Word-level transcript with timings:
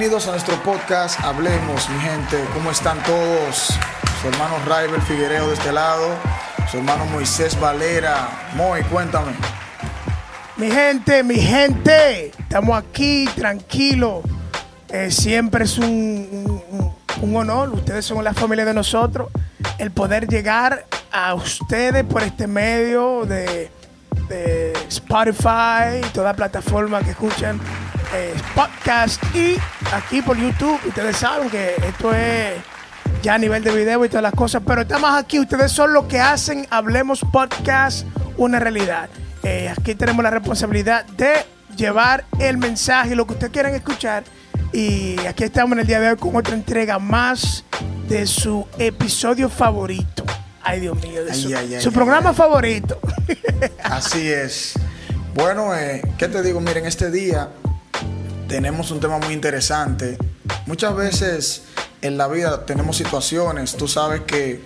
Bienvenidos 0.00 0.28
a 0.28 0.30
nuestro 0.30 0.56
podcast 0.62 1.20
Hablemos, 1.20 1.90
mi 1.90 2.00
gente. 2.00 2.42
¿Cómo 2.54 2.70
están 2.70 3.02
todos? 3.02 3.74
Su 4.22 4.28
hermano 4.28 4.54
Raibel 4.66 5.02
Figuereo 5.02 5.48
de 5.48 5.52
este 5.52 5.74
lado, 5.74 6.16
su 6.70 6.78
hermano 6.78 7.04
Moisés 7.04 7.60
Valera. 7.60 8.30
Moy, 8.54 8.82
cuéntame. 8.84 9.32
Mi 10.56 10.70
gente, 10.70 11.22
mi 11.22 11.34
gente, 11.34 12.28
estamos 12.28 12.78
aquí 12.78 13.28
tranquilos. 13.36 14.22
Eh, 14.88 15.10
siempre 15.10 15.64
es 15.64 15.76
un, 15.76 16.62
un- 17.20 17.36
honor, 17.36 17.68
ustedes 17.68 18.06
son 18.06 18.24
la 18.24 18.32
familia 18.32 18.64
de 18.64 18.72
nosotros, 18.72 19.28
el 19.76 19.90
poder 19.90 20.28
llegar 20.28 20.86
a 21.12 21.34
ustedes 21.34 22.04
por 22.04 22.22
este 22.22 22.46
medio 22.46 23.26
de, 23.26 23.70
de 24.30 24.72
Spotify, 24.88 26.00
toda 26.14 26.32
plataforma 26.32 27.02
que 27.02 27.10
escuchan 27.10 27.60
eh, 28.14 28.34
podcast 28.54 29.22
y 29.34 29.56
aquí 29.92 30.22
por 30.22 30.36
YouTube. 30.36 30.78
Ustedes 30.86 31.16
saben 31.16 31.48
que 31.50 31.74
esto 31.86 32.14
es 32.14 32.54
ya 33.22 33.34
a 33.34 33.38
nivel 33.38 33.62
de 33.62 33.74
video 33.74 34.04
y 34.04 34.08
todas 34.08 34.22
las 34.22 34.34
cosas, 34.34 34.62
pero 34.66 34.82
estamos 34.82 35.10
aquí, 35.12 35.38
ustedes 35.38 35.70
son 35.72 35.92
los 35.92 36.04
que 36.06 36.20
hacen 36.20 36.66
Hablemos 36.70 37.20
Podcast 37.32 38.06
una 38.36 38.58
realidad. 38.58 39.08
Eh, 39.42 39.68
aquí 39.68 39.94
tenemos 39.94 40.22
la 40.22 40.30
responsabilidad 40.30 41.04
de 41.06 41.32
llevar 41.76 42.24
el 42.38 42.58
mensaje, 42.58 43.14
lo 43.14 43.26
que 43.26 43.34
ustedes 43.34 43.52
quieran 43.52 43.74
escuchar. 43.74 44.24
Y 44.72 45.18
aquí 45.26 45.44
estamos 45.44 45.72
en 45.72 45.80
el 45.80 45.86
día 45.86 46.00
de 46.00 46.10
hoy 46.10 46.16
con 46.16 46.34
otra 46.36 46.54
entrega 46.54 46.98
más 46.98 47.64
de 48.08 48.26
su 48.26 48.66
episodio 48.78 49.48
favorito. 49.48 50.24
Ay, 50.62 50.80
Dios 50.80 50.96
mío, 51.02 51.24
de 51.24 51.32
Ay, 51.32 51.40
su, 51.42 51.48
ay, 51.48 51.74
ay, 51.74 51.80
su 51.80 51.88
ay, 51.88 51.94
programa 51.94 52.32
favorito. 52.32 52.98
Así 53.82 54.30
es. 54.30 54.74
Bueno, 55.34 55.74
eh, 55.74 56.02
¿qué 56.18 56.28
te 56.28 56.42
digo? 56.42 56.60
Miren, 56.60 56.86
este 56.86 57.10
día 57.10 57.48
tenemos 58.50 58.90
un 58.90 58.98
tema 58.98 59.18
muy 59.18 59.32
interesante. 59.32 60.18
Muchas 60.66 60.94
veces 60.96 61.62
en 62.02 62.18
la 62.18 62.26
vida 62.26 62.66
tenemos 62.66 62.96
situaciones, 62.96 63.76
tú 63.76 63.86
sabes 63.86 64.22
que 64.22 64.60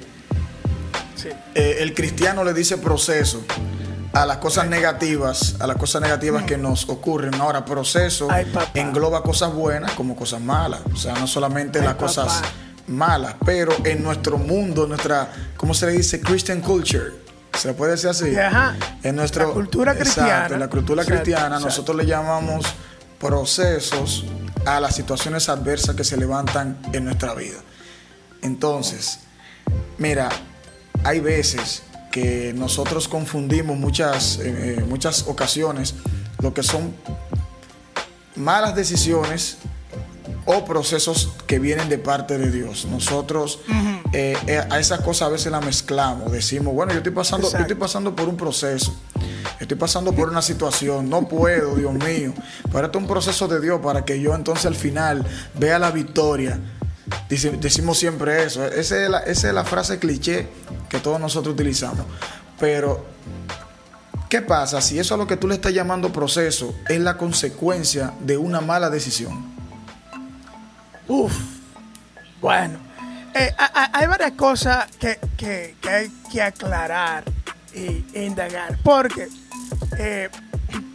Sí. 1.17 1.29
eh, 1.55 1.77
el 1.81 1.93
cristiano 1.95 2.45
le 2.45 2.55
dice 2.55 2.79
proceso 2.79 3.45
a 4.15 4.25
las 4.25 4.39
cosas 4.39 4.69
negativas, 4.69 5.57
a 5.61 5.67
las 5.67 5.77
cosas 5.77 6.01
negativas 6.01 6.45
que 6.45 6.57
nos 6.57 6.89
ocurren. 6.89 7.35
Ahora, 7.35 7.65
proceso 7.67 8.27
Ay, 8.31 8.51
engloba 8.73 9.23
cosas 9.23 9.53
buenas 9.53 9.93
como 9.93 10.17
cosas 10.17 10.41
malas. 10.41 10.81
O 10.93 10.97
sea, 10.97 11.13
no 11.15 11.27
solamente 11.27 11.79
Ay, 11.81 11.85
las 11.85 11.95
papá. 11.95 12.07
cosas 12.07 12.43
malas, 12.87 13.35
pero 13.45 13.73
en 13.85 14.03
nuestro 14.03 14.39
mundo, 14.39 14.87
nuestra, 14.87 15.29
¿cómo 15.59 15.75
se 15.75 15.87
le 15.87 15.93
dice? 15.93 16.21
Christian 16.23 16.61
culture. 16.63 17.23
Se 17.53 17.73
puede 17.75 17.93
decir 17.93 18.09
así. 18.11 18.35
Ajá. 18.35 18.75
En 19.03 19.15
nuestro, 19.15 19.49
La 19.49 19.53
cultura 19.55 19.93
Exacto, 19.93 20.13
cristiana. 20.23 20.55
en 20.55 20.61
la 20.61 20.69
cultura 20.69 21.03
Exacto, 21.03 21.23
cristiana, 21.23 21.47
exacto. 21.57 21.67
nosotros 21.67 21.97
le 21.99 22.07
llamamos 22.07 22.65
procesos 23.25 24.27
a 24.67 24.81
las 24.81 24.95
situaciones 24.95 25.49
adversas 25.49 25.97
que 25.97 26.05
se 26.05 26.19
levantan 26.19 26.79
en 26.93 27.07
nuestra 27.07 27.33
vida. 27.33 27.57
Entonces, 28.43 29.21
mira, 29.97 30.29
hay 31.05 31.21
veces 31.21 31.85
que 32.13 32.53
nosotros 32.55 33.09
confundimos 33.09 33.79
muchas, 33.79 34.39
eh, 34.41 34.77
eh, 34.77 34.85
muchas 34.87 35.27
ocasiones 35.27 35.95
lo 36.43 36.53
que 36.53 36.63
son 36.63 36.95
malas 38.37 38.77
decisiones 38.77 39.57
o 40.45 40.67
procesos 40.67 41.33
que 41.47 41.59
vienen 41.59 41.89
de 41.89 41.97
parte 41.97 42.37
de 42.37 42.51
Dios. 42.51 42.85
Nosotros 42.85 43.61
eh, 44.13 44.37
eh, 44.47 44.63
a 44.71 44.79
esas 44.79 45.01
cosas 45.01 45.29
a 45.29 45.31
veces 45.31 45.51
las 45.51 45.65
mezclamos. 45.65 46.31
Decimos, 46.31 46.75
bueno, 46.75 46.93
yo 46.93 46.99
estoy 46.99 47.13
pasando, 47.13 47.51
yo 47.51 47.59
estoy 47.59 47.77
pasando 47.77 48.15
por 48.15 48.29
un 48.29 48.37
proceso. 48.37 48.95
Estoy 49.61 49.77
pasando 49.77 50.13
por 50.13 50.29
una 50.29 50.43
situación, 50.43 51.09
no 51.09 51.29
puedo, 51.29 51.75
Dios 51.77 51.93
mío. 51.95 52.33
Pero 52.73 52.87
esto 52.87 52.99
es 52.99 53.03
un 53.03 53.09
proceso 53.09 53.49
de 53.49 53.61
Dios 53.61 53.81
para 53.81 54.05
que 54.05 54.21
yo 54.21 54.35
entonces 54.35 54.67
al 54.67 54.75
final 54.75 55.25
vea 55.55 55.79
la 55.79 55.91
victoria. 55.91 56.59
Decimos 57.29 57.99
siempre 57.99 58.45
eso. 58.45 58.65
Esa 58.65 59.23
es, 59.25 59.45
la, 59.45 59.65
frase 59.65 59.99
cliché 59.99 60.49
que 60.89 60.99
todos 60.99 61.21
nosotros 61.21 61.55
utilizamos. 61.55 62.05
Pero, 62.59 63.05
¿qué 64.29 64.41
pasa 64.41 64.81
si 64.81 64.99
eso 64.99 65.15
a 65.15 65.19
lo 65.19 65.27
que 65.27 65.37
tú 65.37 65.47
le 65.47 65.55
estás 65.55 65.73
llamando 65.73 66.13
proceso 66.13 66.75
es 66.89 67.01
la 67.01 67.17
consecuencia 67.17 68.13
de 68.21 68.37
una 68.37 68.61
mala 68.61 68.91
decisión? 68.91 69.53
Uf, 71.07 71.33
bueno. 72.41 72.79
Eh, 73.35 73.53
hay 73.93 74.07
varias 74.07 74.33
cosas 74.33 74.87
que 74.97 75.19
hay 75.83 76.09
que 76.31 76.43
aclarar 76.43 77.25
indagar. 78.15 78.79
Porque 78.83 79.29
eh, 79.99 80.31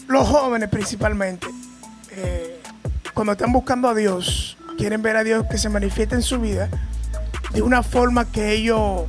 los 0.07 0.27
jóvenes 0.27 0.69
principalmente, 0.69 1.47
eh, 2.11 2.61
cuando 3.13 3.33
están 3.33 3.51
buscando 3.51 3.89
a 3.89 3.93
Dios, 3.93 4.57
quieren 4.77 5.01
ver 5.01 5.17
a 5.17 5.23
Dios 5.23 5.45
que 5.49 5.57
se 5.57 5.69
manifieste 5.69 6.15
en 6.15 6.21
su 6.21 6.39
vida 6.39 6.69
de 7.51 7.61
una 7.61 7.83
forma 7.83 8.25
que 8.31 8.53
ellos 8.53 9.03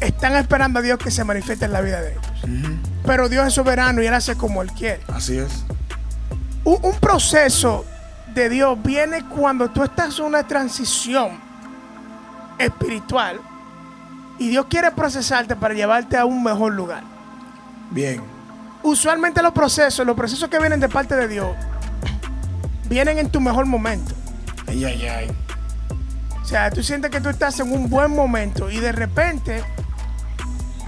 están 0.00 0.36
esperando 0.36 0.78
a 0.78 0.82
Dios 0.82 0.98
que 0.98 1.10
se 1.10 1.24
manifieste 1.24 1.64
en 1.64 1.72
la 1.72 1.80
vida 1.80 2.00
de 2.00 2.12
ellos. 2.12 2.26
Pero 3.04 3.28
Dios 3.28 3.46
es 3.46 3.54
soberano 3.54 4.02
y 4.02 4.06
Él 4.06 4.14
hace 4.14 4.36
como 4.36 4.62
Él 4.62 4.70
quiere 4.72 5.00
Así 5.08 5.38
es. 5.38 5.64
un, 6.64 6.78
un 6.82 6.94
proceso 7.00 7.84
de 8.34 8.48
Dios 8.48 8.78
viene 8.82 9.24
cuando 9.28 9.70
tú 9.70 9.82
estás 9.82 10.18
en 10.18 10.26
una 10.26 10.46
transición 10.46 11.38
espiritual 12.58 13.40
y 14.38 14.48
Dios 14.48 14.66
quiere 14.68 14.90
procesarte 14.90 15.56
para 15.56 15.74
llevarte 15.74 16.16
a 16.16 16.24
un 16.24 16.42
mejor 16.42 16.72
lugar. 16.72 17.02
Bien. 17.90 18.22
Usualmente 18.82 19.42
los 19.42 19.52
procesos, 19.52 20.06
los 20.06 20.16
procesos 20.16 20.48
que 20.48 20.58
vienen 20.58 20.80
de 20.80 20.88
parte 20.88 21.16
de 21.16 21.28
Dios, 21.28 21.56
vienen 22.88 23.18
en 23.18 23.30
tu 23.30 23.40
mejor 23.40 23.66
momento. 23.66 24.14
Ay, 24.66 24.84
ay, 24.84 25.06
ay. 25.06 25.36
O 26.42 26.44
sea, 26.44 26.70
tú 26.70 26.82
sientes 26.82 27.10
que 27.10 27.20
tú 27.20 27.28
estás 27.28 27.58
en 27.60 27.72
un 27.72 27.90
buen 27.90 28.14
momento 28.14 28.70
y 28.70 28.78
de 28.80 28.92
repente 28.92 29.62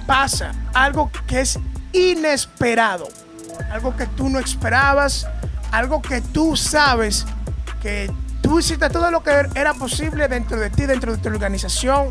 pasa 0.06 0.52
algo 0.72 1.10
que 1.26 1.40
es 1.40 1.58
inesperado, 1.92 3.08
algo 3.70 3.94
que 3.96 4.06
tú 4.06 4.28
no 4.28 4.38
esperabas, 4.38 5.26
algo 5.70 6.00
que 6.00 6.20
tú 6.20 6.56
sabes 6.56 7.26
que 7.82 8.10
tú 8.42 8.58
hiciste 8.58 8.88
todo 8.90 9.10
lo 9.10 9.22
que 9.22 9.48
era 9.54 9.74
posible 9.74 10.28
dentro 10.28 10.58
de 10.58 10.70
ti, 10.70 10.86
dentro 10.86 11.12
de 11.14 11.18
tu 11.18 11.28
organización, 11.28 12.08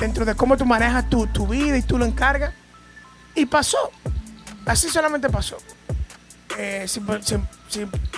dentro 0.00 0.24
de 0.24 0.34
cómo 0.34 0.56
tú 0.56 0.66
manejas 0.66 1.08
tu, 1.08 1.26
tu 1.26 1.46
vida 1.46 1.76
y 1.76 1.82
tú 1.82 1.98
lo 1.98 2.04
encargas. 2.04 2.52
Y 3.34 3.46
pasó. 3.46 3.92
Así 4.66 4.88
solamente 4.88 5.28
pasó. 5.28 5.58
Eh, 6.58 6.86
si, 6.88 7.00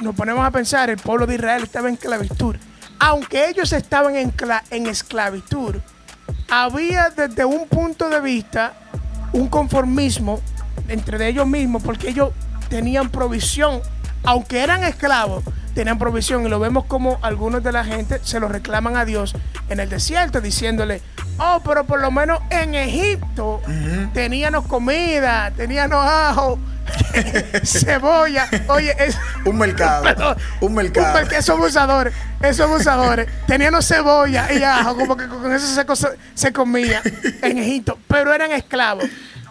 nos 0.00 0.14
ponemos 0.14 0.44
a 0.44 0.50
pensar, 0.50 0.88
el 0.88 0.96
pueblo 0.96 1.26
de 1.26 1.34
Israel 1.34 1.64
estaba 1.64 1.88
en 1.88 1.94
esclavitud. 1.94 2.56
Aunque 2.98 3.48
ellos 3.48 3.72
estaban 3.72 4.16
en, 4.16 4.32
en 4.70 4.86
esclavitud, 4.86 5.76
había 6.48 7.10
desde 7.10 7.44
un 7.44 7.68
punto 7.68 8.08
de 8.08 8.20
vista 8.20 8.74
un 9.32 9.48
conformismo 9.48 10.40
entre 10.88 11.28
ellos 11.28 11.46
mismos, 11.46 11.82
porque 11.82 12.10
ellos 12.10 12.32
tenían 12.68 13.10
provisión, 13.10 13.80
aunque 14.24 14.62
eran 14.62 14.84
esclavos, 14.84 15.44
tenían 15.74 15.98
provisión. 15.98 16.46
Y 16.46 16.48
lo 16.48 16.58
vemos 16.58 16.84
como 16.84 17.18
algunos 17.22 17.62
de 17.62 17.72
la 17.72 17.84
gente 17.84 18.20
se 18.22 18.40
lo 18.40 18.48
reclaman 18.48 18.96
a 18.96 19.04
Dios 19.04 19.34
en 19.68 19.80
el 19.80 19.88
desierto, 19.88 20.40
diciéndole, 20.40 21.02
oh, 21.38 21.60
pero 21.64 21.84
por 21.84 22.00
lo 22.00 22.10
menos 22.10 22.40
en 22.50 22.74
Egipto 22.74 23.60
teníamos 24.12 24.66
comida, 24.66 25.50
teníamos 25.56 26.04
ajo, 26.04 26.58
cebolla. 27.64 28.48
Oye, 28.68 28.94
es, 28.98 29.16
Un 29.44 29.58
mercado. 29.58 30.02
Perdón. 30.02 30.36
un 30.60 30.74
mercado. 30.74 31.18
esos 31.18 31.50
abusadores, 31.50 32.14
esos 32.40 32.66
abusadores, 32.66 33.28
tenían 33.46 33.80
cebolla 33.82 34.52
y 34.52 34.62
ajo, 34.62 34.96
como 34.96 35.16
que 35.16 35.26
con 35.28 35.52
eso 35.52 35.66
se, 35.66 36.08
se 36.34 36.52
comía 36.52 37.02
en 37.42 37.58
Egipto, 37.58 37.98
pero 38.08 38.32
eran 38.32 38.52
esclavos. 38.52 39.04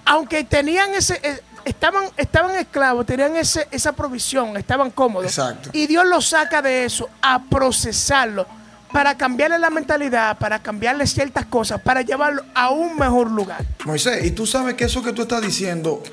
Aunque 0.06 0.44
tenían 0.44 0.94
ese, 0.94 1.20
eh, 1.24 1.40
estaban, 1.66 2.06
estaban 2.18 2.56
esclavos, 2.56 3.06
tenían 3.06 3.36
ese, 3.36 3.68
esa 3.72 3.92
provisión, 3.94 4.58
estaban 4.58 4.92
cómodos. 4.92 5.28
Exacto. 5.28 5.70
Y 5.74 5.88
Dios 5.88 6.06
los 6.08 6.28
saca 6.28 6.62
de 6.62 6.86
eso 6.86 7.10
a 7.22 7.44
procesarlo 7.44 8.46
para 8.92 9.16
cambiarle 9.18 9.58
la 9.60 9.70
mentalidad, 9.70 10.38
para 10.38 10.62
cambiarle 10.62 11.08
ciertas 11.08 11.46
cosas, 11.46 11.82
para 11.82 12.02
llevarlo 12.02 12.44
a 12.54 12.70
un 12.72 12.98
mejor 12.98 13.32
lugar. 13.32 13.66
Moisés, 13.86 14.26
y 14.26 14.32
tú 14.32 14.46
sabes 14.46 14.76
que 14.76 14.86
eso 14.86 15.02
que 15.02 15.14
tú 15.14 15.22
estás 15.24 15.42
diciendo 15.42 16.04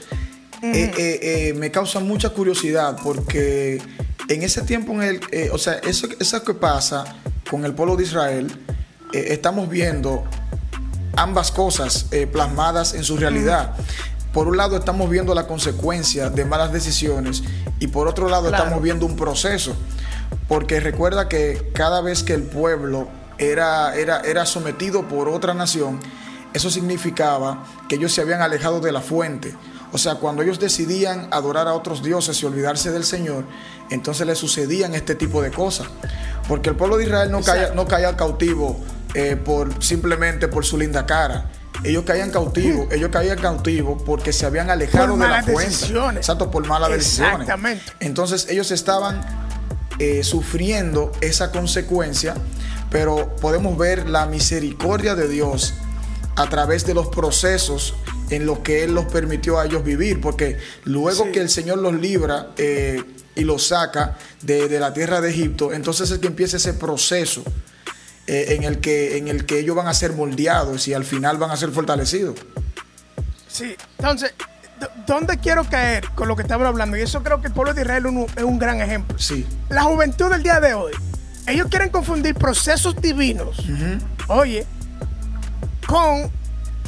eh, 0.62 0.92
eh, 0.96 1.20
eh, 1.22 1.54
me 1.54 1.70
causa 1.70 2.00
mucha 2.00 2.30
curiosidad 2.30 2.96
porque 3.02 3.80
en 4.28 4.42
ese 4.42 4.62
tiempo, 4.62 4.92
en 4.92 5.02
el, 5.02 5.50
o 5.52 5.58
sea, 5.58 5.74
eso, 5.74 6.08
eso 6.18 6.44
que 6.44 6.54
pasa 6.54 7.04
con 7.48 7.64
el 7.64 7.74
pueblo 7.74 7.96
de 7.96 8.04
Israel, 8.04 8.64
estamos 9.12 9.68
viendo 9.68 10.24
ambas 11.16 11.50
cosas 11.50 12.06
plasmadas 12.32 12.94
en 12.94 13.04
su 13.04 13.16
realidad. 13.16 13.74
Por 14.38 14.46
un 14.46 14.56
lado 14.56 14.76
estamos 14.76 15.10
viendo 15.10 15.34
la 15.34 15.48
consecuencia 15.48 16.30
de 16.30 16.44
malas 16.44 16.72
decisiones 16.72 17.42
y 17.80 17.88
por 17.88 18.06
otro 18.06 18.28
lado 18.28 18.48
estamos 18.48 18.80
viendo 18.80 19.04
un 19.04 19.16
proceso. 19.16 19.74
Porque 20.46 20.78
recuerda 20.78 21.28
que 21.28 21.72
cada 21.74 22.00
vez 22.02 22.22
que 22.22 22.34
el 22.34 22.44
pueblo 22.44 23.08
era, 23.36 23.96
era, 23.96 24.20
era 24.20 24.46
sometido 24.46 25.08
por 25.08 25.28
otra 25.28 25.54
nación, 25.54 25.98
eso 26.54 26.70
significaba 26.70 27.66
que 27.88 27.96
ellos 27.96 28.12
se 28.12 28.20
habían 28.20 28.40
alejado 28.40 28.78
de 28.78 28.92
la 28.92 29.00
fuente. 29.00 29.56
O 29.92 29.98
sea, 29.98 30.14
cuando 30.14 30.44
ellos 30.44 30.60
decidían 30.60 31.26
adorar 31.32 31.66
a 31.66 31.74
otros 31.74 32.04
dioses 32.04 32.40
y 32.40 32.46
olvidarse 32.46 32.92
del 32.92 33.02
Señor, 33.02 33.42
entonces 33.90 34.24
les 34.24 34.38
sucedían 34.38 34.94
este 34.94 35.16
tipo 35.16 35.42
de 35.42 35.50
cosas. 35.50 35.88
Porque 36.46 36.70
el 36.70 36.76
pueblo 36.76 36.96
de 36.96 37.06
Israel 37.06 37.32
no 37.32 37.42
caía, 37.42 37.72
no 37.74 37.88
caía 37.88 38.16
cautivo 38.16 38.78
eh, 39.14 39.34
por, 39.34 39.82
simplemente 39.82 40.46
por 40.46 40.64
su 40.64 40.78
linda 40.78 41.06
cara. 41.06 41.50
Ellos 41.84 42.04
caían 42.04 42.30
cautivos, 42.30 42.88
ellos 42.92 43.10
caían 43.10 43.38
cautivos 43.38 44.02
porque 44.02 44.32
se 44.32 44.46
habían 44.46 44.70
alejado 44.70 45.16
de 45.16 45.28
la 45.28 45.42
fuente. 45.42 45.70
Decisiones. 45.70 46.18
Exacto, 46.18 46.50
por 46.50 46.66
malas 46.66 46.90
decisiones. 46.90 47.40
Exactamente. 47.40 47.84
Entonces 48.00 48.46
ellos 48.48 48.70
estaban 48.70 49.20
eh, 49.98 50.22
sufriendo 50.22 51.12
esa 51.20 51.50
consecuencia, 51.50 52.34
pero 52.90 53.36
podemos 53.36 53.76
ver 53.76 54.08
la 54.08 54.26
misericordia 54.26 55.14
de 55.14 55.28
Dios 55.28 55.74
a 56.36 56.48
través 56.48 56.86
de 56.86 56.94
los 56.94 57.08
procesos 57.08 57.94
en 58.30 58.46
los 58.46 58.60
que 58.60 58.84
Él 58.84 58.94
los 58.94 59.06
permitió 59.06 59.58
a 59.58 59.66
ellos 59.66 59.82
vivir, 59.82 60.20
porque 60.20 60.58
luego 60.84 61.32
que 61.32 61.40
el 61.40 61.48
Señor 61.48 61.78
los 61.78 61.94
libra 61.94 62.50
eh, 62.56 63.02
y 63.34 63.42
los 63.42 63.66
saca 63.66 64.16
de, 64.42 64.68
la 64.78 64.92
tierra 64.92 65.20
de 65.20 65.30
Egipto, 65.30 65.72
entonces 65.72 66.10
es 66.10 66.18
que 66.18 66.26
empieza 66.28 66.58
ese 66.58 66.74
proceso 66.74 67.42
eh, 68.30 68.54
en, 68.54 68.64
el 68.64 68.78
que, 68.78 69.16
en 69.16 69.28
el 69.28 69.46
que 69.46 69.58
ellos 69.58 69.74
van 69.74 69.86
a 69.86 69.94
ser 69.94 70.12
moldeados 70.12 70.86
y 70.86 70.92
al 70.92 71.04
final 71.04 71.38
van 71.38 71.50
a 71.50 71.56
ser 71.56 71.70
fortalecidos. 71.70 72.38
Sí, 73.48 73.74
entonces, 73.96 74.34
¿dónde 75.06 75.38
quiero 75.38 75.64
caer 75.64 76.06
con 76.14 76.28
lo 76.28 76.36
que 76.36 76.42
estamos 76.42 76.66
hablando? 76.66 76.98
Y 76.98 77.00
eso 77.00 77.22
creo 77.22 77.40
que 77.40 77.46
el 77.46 77.54
pueblo 77.54 77.72
de 77.72 77.80
Israel 77.80 78.04
es 78.36 78.44
un, 78.44 78.58
gran 78.58 78.82
ejemplo. 78.82 79.18
Sí. 79.18 79.46
La 79.70 79.84
juventud 79.84 80.30
del 80.30 80.42
día 80.42 80.60
de 80.60 80.74
hoy, 80.74 80.92
ellos 81.46 81.68
quieren 81.70 81.88
confundir 81.88 82.34
procesos 82.34 83.00
divinos, 83.00 83.64
oye, 84.26 84.66
con 85.86 86.30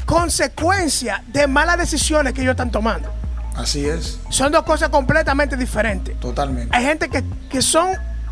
consecuencia 0.04 1.24
de 1.28 1.46
malas 1.46 1.78
decisiones 1.78 2.34
que 2.34 2.42
ellos 2.42 2.52
están 2.52 2.70
tomando. 2.70 3.10
Así 3.56 3.86
es. 3.86 4.20
Son 4.28 4.52
dos 4.52 4.64
cosas 4.64 4.90
completamente 4.90 5.56
diferentes. 5.56 6.20
Totalmente. 6.20 6.76
Hay 6.76 6.84
gente 6.84 7.08
que, 7.08 7.24
que 7.48 7.62
son, 7.62 7.88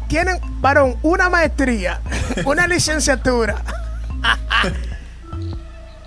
tienen, 0.08 0.40
varón, 0.60 0.96
una 1.02 1.28
maestría, 1.28 2.00
una 2.44 2.66
licenciatura 2.66 3.62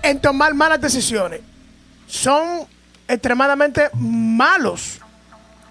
en 0.02 0.20
tomar 0.20 0.54
malas 0.54 0.80
decisiones. 0.80 1.40
Son 2.06 2.66
extremadamente 3.08 3.88
malos. 3.94 5.00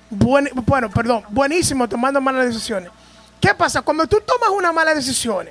bueno, 0.10 0.90
perdón, 0.90 1.24
buenísimos 1.30 1.90
tomando 1.90 2.20
malas 2.20 2.48
decisiones. 2.48 2.90
¿Qué 3.40 3.54
pasa? 3.54 3.82
Cuando 3.82 4.08
tú 4.08 4.22
tomas 4.26 4.50
una 4.50 4.72
mala 4.72 4.94
decisión 4.94 5.50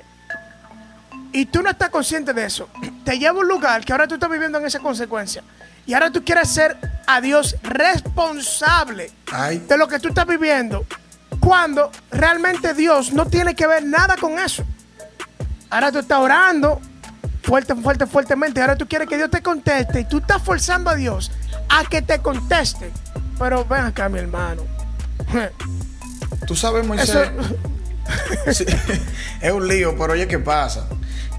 y 1.33 1.45
tú 1.45 1.61
no 1.61 1.69
estás 1.69 1.89
consciente 1.89 2.33
de 2.33 2.45
eso, 2.45 2.69
te 3.03 3.17
lleva 3.17 3.37
a 3.37 3.41
un 3.41 3.47
lugar 3.47 3.83
que 3.85 3.91
ahora 3.91 4.07
tú 4.07 4.15
estás 4.15 4.29
viviendo 4.29 4.57
en 4.57 4.65
esa 4.65 4.79
consecuencia. 4.79 5.43
Y 5.85 5.93
ahora 5.93 6.11
tú 6.11 6.23
quieres 6.23 6.49
ser 6.49 6.77
a 7.07 7.19
Dios 7.21 7.55
responsable 7.63 9.11
de 9.67 9.77
lo 9.77 9.87
que 9.87 9.99
tú 9.99 10.09
estás 10.09 10.25
viviendo. 10.25 10.85
Cuando 11.41 11.91
realmente 12.11 12.73
Dios 12.73 13.11
no 13.11 13.25
tiene 13.25 13.55
que 13.55 13.67
ver 13.67 13.83
nada 13.83 14.15
con 14.15 14.39
eso. 14.39 14.63
Ahora 15.69 15.91
tú 15.91 15.99
estás 15.99 16.19
orando 16.19 16.79
fuerte, 17.43 17.75
fuerte, 17.75 18.05
fuertemente. 18.05 18.61
Ahora 18.61 18.77
tú 18.77 18.87
quieres 18.87 19.09
que 19.09 19.17
Dios 19.17 19.29
te 19.29 19.41
conteste 19.41 20.01
y 20.01 20.05
tú 20.05 20.19
estás 20.19 20.41
forzando 20.41 20.89
a 20.89 20.95
Dios 20.95 21.31
a 21.67 21.83
que 21.83 22.01
te 22.01 22.19
conteste. 22.19 22.91
Pero 23.37 23.65
ven 23.65 23.81
acá, 23.81 24.07
mi 24.07 24.19
hermano. 24.19 24.63
Tú 26.47 26.55
sabes, 26.55 26.85
Moisés. 26.85 27.31
es 29.41 29.51
un 29.51 29.67
lío, 29.67 29.95
pero 29.97 30.13
oye, 30.13 30.27
¿qué 30.27 30.39
pasa? 30.39 30.87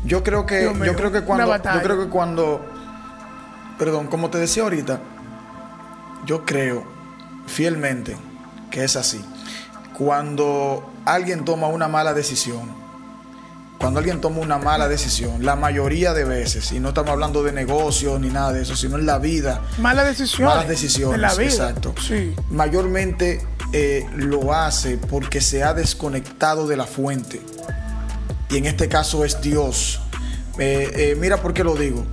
Yo 0.04 0.22
creo 0.22 0.46
que, 0.46 0.64
yo 0.64 0.96
creo 0.96 1.12
que 1.12 1.22
cuando, 1.22 1.56
yo 1.56 1.82
creo 1.82 1.98
que 1.98 2.08
cuando, 2.08 2.64
perdón, 3.78 4.08
como 4.08 4.30
te 4.30 4.38
decía 4.38 4.64
ahorita, 4.64 5.00
yo 6.26 6.44
creo 6.44 6.84
fielmente 7.46 8.16
que 8.70 8.84
es 8.84 8.96
así. 8.96 9.24
Cuando 9.96 10.90
alguien 11.04 11.44
toma 11.44 11.68
una 11.68 11.88
mala 11.88 12.14
decisión, 12.14 12.82
cuando 13.82 13.98
alguien 13.98 14.20
toma 14.20 14.38
una 14.38 14.58
mala 14.58 14.86
decisión, 14.86 15.44
la 15.44 15.56
mayoría 15.56 16.14
de 16.14 16.24
veces, 16.24 16.70
y 16.70 16.78
no 16.78 16.90
estamos 16.90 17.10
hablando 17.10 17.42
de 17.42 17.50
negocios 17.50 18.20
ni 18.20 18.28
nada 18.28 18.52
de 18.52 18.62
eso, 18.62 18.76
sino 18.76 18.96
en 18.96 19.06
la 19.06 19.18
vida. 19.18 19.60
Malas 19.78 20.06
decisiones. 20.06 20.54
Malas 20.54 20.68
decisiones. 20.68 21.16
En 21.16 21.20
la 21.20 21.34
vida. 21.34 21.50
Exacto. 21.50 21.92
Sí. 22.00 22.32
Mayormente 22.48 23.44
eh, 23.72 24.06
lo 24.14 24.54
hace 24.54 24.98
porque 24.98 25.40
se 25.40 25.64
ha 25.64 25.74
desconectado 25.74 26.68
de 26.68 26.76
la 26.76 26.86
fuente 26.86 27.42
y 28.50 28.58
en 28.58 28.66
este 28.66 28.88
caso 28.88 29.24
es 29.24 29.40
Dios. 29.40 30.00
Eh, 30.58 30.88
eh, 30.94 31.16
mira 31.18 31.38
por 31.38 31.52
qué 31.52 31.64
lo 31.64 31.74
digo. 31.74 32.06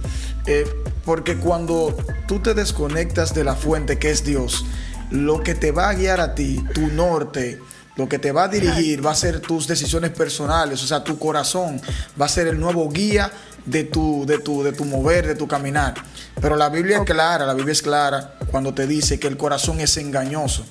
Porque 1.05 1.37
cuando 1.37 1.95
tú 2.27 2.39
te 2.39 2.55
desconectas 2.55 3.35
de 3.35 3.43
la 3.43 3.53
fuente 3.53 3.99
que 3.99 4.09
es 4.09 4.23
Dios, 4.23 4.65
lo 5.11 5.41
que 5.43 5.55
te 5.55 5.71
va 5.71 5.89
a 5.89 5.93
guiar 5.93 6.19
a 6.19 6.35
ti, 6.35 6.63
tu 6.73 6.87
norte, 6.87 7.59
lo 7.95 8.07
que 8.07 8.19
te 8.19 8.31
va 8.31 8.43
a 8.43 8.47
dirigir 8.47 9.05
va 9.05 9.11
a 9.11 9.15
ser 9.15 9.39
tus 9.39 9.67
decisiones 9.67 10.11
personales, 10.11 10.81
o 10.83 10.87
sea, 10.87 11.03
tu 11.03 11.19
corazón 11.19 11.81
va 12.19 12.25
a 12.25 12.29
ser 12.29 12.47
el 12.47 12.59
nuevo 12.59 12.89
guía 12.89 13.31
de 13.65 13.83
tu, 13.83 14.25
de 14.25 14.39
tu, 14.39 14.63
de 14.63 14.71
tu 14.71 14.85
mover, 14.85 15.27
de 15.27 15.35
tu 15.35 15.47
caminar. 15.47 15.95
Pero 16.39 16.55
la 16.55 16.69
Biblia 16.69 16.99
es 16.99 17.03
clara, 17.03 17.45
la 17.45 17.53
Biblia 17.53 17.73
es 17.73 17.81
clara 17.81 18.35
cuando 18.51 18.73
te 18.73 18.87
dice 18.87 19.19
que 19.19 19.27
el 19.27 19.37
corazón 19.37 19.81
es 19.81 19.97
engañoso. 19.97 20.65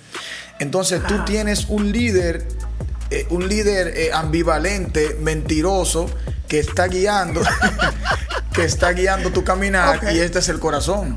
Entonces 0.58 1.02
tú 1.06 1.24
tienes 1.24 1.66
un 1.68 1.92
líder 1.92 2.46
eh, 3.10 3.26
un 3.30 3.48
líder 3.48 3.94
eh, 3.96 4.10
ambivalente, 4.12 5.16
mentiroso, 5.20 6.10
que 6.46 6.58
está 6.58 6.88
guiando, 6.88 7.40
que 8.52 8.64
está 8.64 8.92
guiando 8.92 9.30
tu 9.30 9.44
caminar 9.44 10.00
y 10.12 10.18
este 10.18 10.40
es 10.40 10.48
el 10.50 10.58
corazón. 10.58 11.16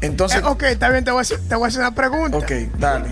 Entonces. 0.00 0.40
Eh, 0.40 0.46
ok, 0.46 0.62
está 0.64 0.88
bien, 0.90 1.04
te 1.04 1.10
voy, 1.10 1.18
a 1.18 1.22
hacer, 1.22 1.40
te 1.48 1.54
voy 1.54 1.64
a 1.64 1.68
hacer 1.68 1.80
una 1.80 1.94
pregunta. 1.94 2.36
Ok, 2.38 2.50
dale. 2.78 3.10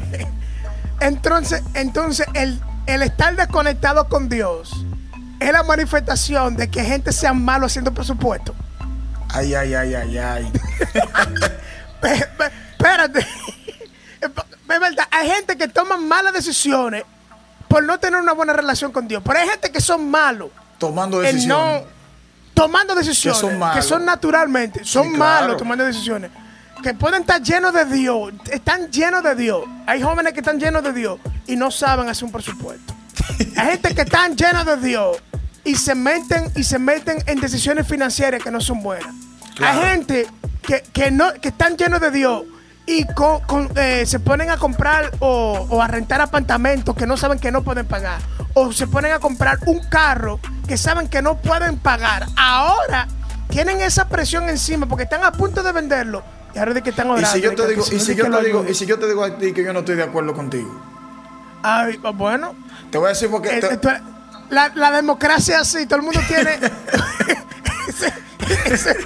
Entonces, 1.00 1.62
entonces 1.74 2.26
el, 2.34 2.60
el 2.86 3.02
estar 3.02 3.36
desconectado 3.36 4.08
con 4.08 4.28
Dios 4.28 4.72
es 5.40 5.52
la 5.52 5.62
manifestación 5.62 6.56
de 6.56 6.68
que 6.70 6.82
gente 6.84 7.12
sea 7.12 7.32
malo 7.32 7.66
haciendo 7.66 7.92
presupuesto. 7.92 8.54
Ay, 9.28 9.54
ay, 9.54 9.74
ay, 9.74 9.94
ay, 9.94 10.18
ay. 10.18 10.52
Espérate. 12.78 13.26
Es 14.68 14.80
verdad, 14.80 15.04
hay 15.12 15.30
gente 15.30 15.56
que 15.56 15.68
toma 15.68 15.96
malas 15.96 16.32
decisiones 16.32 17.04
por 17.68 17.84
no 17.84 17.98
tener 18.00 18.20
una 18.20 18.32
buena 18.32 18.52
relación 18.52 18.90
con 18.90 19.06
Dios. 19.06 19.22
Pero 19.24 19.38
hay 19.38 19.48
gente 19.48 19.70
que 19.70 19.80
son 19.80 20.10
malos. 20.10 20.50
Tomando 20.78 21.20
decisiones. 21.20 21.84
tomando 22.52 22.94
decisiones. 22.94 23.40
Que 23.74 23.82
son, 23.82 24.04
naturalmente. 24.04 24.84
Son 24.84 25.16
malos 25.16 25.56
tomando 25.56 25.84
decisiones. 25.84 26.30
Que 26.82 26.94
pueden 26.94 27.22
estar 27.22 27.42
llenos 27.42 27.72
de 27.72 27.84
Dios. 27.84 28.32
Están 28.50 28.90
llenos 28.90 29.22
de 29.22 29.34
Dios. 29.34 29.64
Hay 29.86 30.02
jóvenes 30.02 30.32
que 30.32 30.40
están 30.40 30.58
llenos 30.60 30.82
de 30.82 30.92
Dios 30.92 31.18
y 31.46 31.56
no 31.56 31.70
saben 31.70 32.08
hacer 32.08 32.24
un 32.24 32.32
presupuesto. 32.32 32.94
hay 33.56 33.70
gente 33.70 33.94
que 33.94 34.02
están 34.02 34.36
llenos 34.36 34.66
de 34.66 34.76
Dios 34.76 35.22
y 35.64 35.74
se 35.74 35.94
meten 35.94 36.50
y 36.54 36.62
se 36.62 36.78
meten 36.78 37.18
en 37.26 37.40
decisiones 37.40 37.86
financieras 37.86 38.42
que 38.42 38.50
no 38.50 38.60
son 38.60 38.82
buenas. 38.82 39.14
Hay 39.60 39.78
gente 39.80 40.26
que, 40.62 40.82
que, 40.92 41.10
no, 41.10 41.32
que 41.34 41.48
están 41.48 41.76
llenos 41.76 42.00
de 42.00 42.10
Dios 42.10 42.44
y 42.86 43.04
eh, 43.74 44.06
se 44.06 44.20
ponen 44.20 44.50
a 44.50 44.56
comprar 44.58 45.10
o, 45.18 45.82
a 45.82 45.88
rentar 45.88 46.20
apartamentos 46.20 46.94
que 46.94 47.06
no 47.06 47.16
saben 47.16 47.38
que 47.38 47.50
no 47.50 47.62
pueden 47.62 47.86
pagar. 47.86 48.20
O 48.54 48.72
se 48.72 48.86
ponen 48.86 49.12
a 49.12 49.18
comprar 49.18 49.58
un 49.66 49.80
carro 49.80 50.38
que 50.68 50.76
saben 50.76 51.08
que 51.08 51.20
no 51.20 51.36
pueden 51.36 51.78
pagar. 51.78 52.26
Ahora 52.36 53.08
tienen 53.48 53.80
esa 53.80 54.08
presión 54.08 54.48
encima 54.48 54.86
porque 54.86 55.04
están 55.04 55.24
a 55.24 55.32
punto 55.32 55.62
de 55.62 55.72
venderlo. 55.72 56.22
Y 56.56 56.58
ahora 56.58 56.72
de 56.72 56.80
que 56.80 56.88
están 56.88 57.10
orando. 57.10 57.28
Y 57.28 57.32
si 57.32 57.42
yo 57.42 57.54
te 57.54 57.68
digo, 57.68 57.84
y 57.92 58.00
si 58.00 58.14
yo 58.14 58.30
te 58.30 58.46
digo, 58.46 58.64
y 58.66 58.74
si 58.74 58.86
yo 58.86 58.98
te 58.98 59.06
digo 59.06 59.22
a 59.22 59.36
ti 59.36 59.52
que 59.52 59.62
yo 59.62 59.74
no 59.74 59.80
estoy 59.80 59.96
de 59.96 60.04
acuerdo 60.04 60.32
contigo. 60.32 60.80
Ay, 61.62 61.98
pues 61.98 62.16
bueno. 62.16 62.54
Te 62.90 62.96
voy 62.96 63.08
a 63.08 63.10
decir 63.10 63.28
porque. 63.30 63.58
Eh, 63.58 63.78
la, 64.48 64.72
la, 64.74 64.90
democracia 64.90 65.60
así, 65.60 65.84
todo 65.84 65.98
el 65.98 66.06
mundo 66.06 66.20
tiene. 66.26 66.52
ese, 68.72 68.96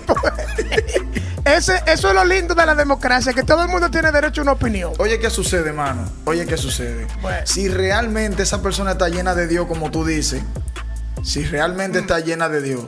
ese, 1.44 1.82
eso 1.88 2.08
es 2.08 2.14
lo 2.14 2.24
lindo 2.24 2.54
de 2.54 2.64
la 2.64 2.76
democracia, 2.76 3.32
que 3.32 3.42
todo 3.42 3.64
el 3.64 3.68
mundo 3.68 3.90
tiene 3.90 4.12
derecho 4.12 4.42
a 4.42 4.44
una 4.44 4.52
opinión. 4.52 4.92
Oye, 4.98 5.18
¿qué 5.18 5.28
sucede, 5.28 5.72
mano? 5.72 6.08
Oye, 6.26 6.46
¿qué 6.46 6.56
sucede? 6.56 7.08
Si 7.46 7.68
realmente 7.68 8.44
esa 8.44 8.62
persona 8.62 8.92
está 8.92 9.08
llena 9.08 9.34
de 9.34 9.48
Dios, 9.48 9.66
como 9.66 9.90
tú 9.90 10.04
dices, 10.04 10.40
si 11.24 11.42
realmente 11.42 11.98
está 11.98 12.20
llena 12.20 12.48
de 12.48 12.62
Dios, 12.62 12.84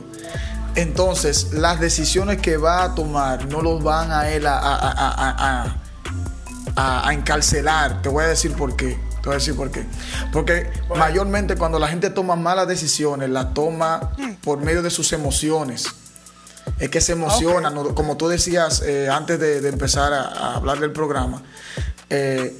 entonces 0.75 1.53
las 1.53 1.79
decisiones 1.79 2.39
que 2.41 2.57
va 2.57 2.83
a 2.83 2.95
tomar 2.95 3.45
no 3.47 3.61
los 3.61 3.83
van 3.83 4.11
a 4.11 4.29
él 4.29 4.45
a, 4.47 4.57
a- 4.57 4.91
a- 4.91 5.75
a- 6.75 7.13
encarcelar. 7.13 8.01
Te 8.01 8.09
voy 8.09 8.23
a 8.23 8.27
decir 8.27 8.53
por 8.53 8.75
qué. 8.75 8.99
Te 9.21 9.29
voy 9.29 9.33
a 9.33 9.37
decir 9.37 9.55
por 9.55 9.71
qué. 9.71 9.85
Porque 10.31 10.69
mayormente 10.97 11.55
cuando 11.55 11.79
la 11.79 11.87
gente 11.87 12.09
toma 12.09 12.35
malas 12.35 12.67
decisiones, 12.67 13.29
las 13.29 13.53
toma 13.53 14.11
por 14.43 14.59
medio 14.59 14.81
de 14.81 14.89
sus 14.89 15.13
emociones. 15.13 15.85
Es 16.79 16.89
que 16.89 16.99
se 17.01 17.11
emociona, 17.13 17.71
como 17.93 18.17
tú 18.17 18.27
decías 18.27 18.81
eh, 18.85 19.09
antes 19.09 19.39
de, 19.39 19.61
de 19.61 19.69
empezar 19.69 20.11
a, 20.13 20.21
a 20.23 20.55
hablar 20.55 20.79
del 20.79 20.91
programa. 20.91 21.41
eh, 22.09 22.57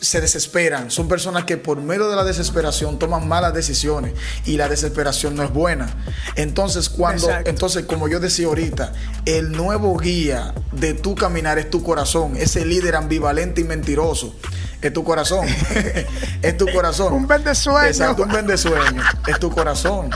se 0.00 0.20
desesperan. 0.20 0.90
Son 0.90 1.08
personas 1.08 1.44
que 1.44 1.56
por 1.56 1.80
medio 1.80 2.08
de 2.08 2.16
la 2.16 2.24
desesperación 2.24 2.98
toman 2.98 3.28
malas 3.28 3.54
decisiones 3.54 4.14
y 4.44 4.56
la 4.56 4.68
desesperación 4.68 5.36
no 5.36 5.42
es 5.42 5.52
buena. 5.52 5.88
Entonces, 6.34 6.88
cuando, 6.88 7.26
Exacto. 7.26 7.50
entonces, 7.50 7.84
como 7.84 8.08
yo 8.08 8.20
decía 8.20 8.46
ahorita, 8.46 8.92
el 9.24 9.52
nuevo 9.52 9.96
guía 9.96 10.54
de 10.72 10.94
tu 10.94 11.14
caminar 11.14 11.58
es 11.58 11.70
tu 11.70 11.82
corazón. 11.82 12.36
Ese 12.36 12.64
líder 12.64 12.96
ambivalente 12.96 13.60
y 13.60 13.64
mentiroso 13.64 14.34
es 14.82 14.92
tu 14.92 15.04
corazón. 15.04 15.46
es 16.42 16.56
tu 16.56 16.66
corazón. 16.72 17.12
Un 17.12 17.26
vendesueño. 17.26 17.86
Exacto, 17.86 18.22
un 18.22 18.32
vendesueño. 18.32 19.02
Es 19.26 19.38
tu 19.38 19.50
corazón. 19.50 20.10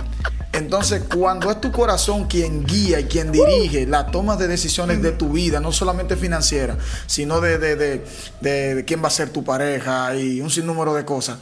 Entonces, 0.53 1.03
cuando 1.15 1.49
es 1.51 1.61
tu 1.61 1.71
corazón 1.71 2.27
quien 2.27 2.65
guía 2.67 2.99
y 3.01 3.05
quien 3.05 3.31
dirige 3.31 3.87
la 3.87 4.07
toma 4.07 4.37
de 4.37 4.49
decisiones 4.49 5.01
de 5.01 5.13
tu 5.13 5.31
vida, 5.31 5.61
no 5.61 5.71
solamente 5.71 6.17
financiera, 6.17 6.77
sino 7.07 7.41
de, 7.41 7.59
de, 7.59 7.77
de- 7.77 8.05
de- 8.41 8.85
quién 8.85 9.03
va 9.03 9.07
a 9.09 9.13
ser 9.13 9.31
tu 9.31 9.45
pareja 9.45 10.15
y 10.17 10.41
un 10.41 10.51
sinnúmero 10.51 10.93
de 10.95 11.05
cosas, 11.05 11.39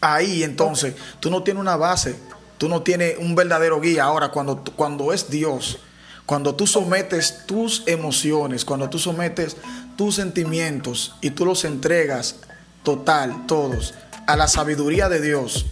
ahí 0.00 0.42
entonces 0.42 0.94
tú 1.20 1.30
no 1.30 1.42
tienes 1.42 1.60
una 1.60 1.76
base, 1.76 2.16
tú 2.58 2.68
no 2.68 2.82
tienes 2.82 3.16
un 3.18 3.34
verdadero 3.34 3.80
guía. 3.80 4.04
Ahora, 4.04 4.30
cuando, 4.30 4.64
cuando 4.76 5.12
es 5.12 5.30
Dios, 5.30 5.78
cuando 6.26 6.54
tú 6.54 6.66
sometes 6.66 7.46
tus 7.46 7.84
emociones, 7.86 8.64
cuando 8.64 8.88
tú 8.90 8.98
sometes 8.98 9.56
tus 9.96 10.16
sentimientos 10.16 11.14
y 11.20 11.30
tú 11.30 11.44
los 11.46 11.64
entregas 11.64 12.36
total, 12.82 13.46
todos, 13.46 13.94
a 14.26 14.36
la 14.36 14.48
sabiduría 14.48 15.08
de 15.08 15.20
Dios, 15.20 15.66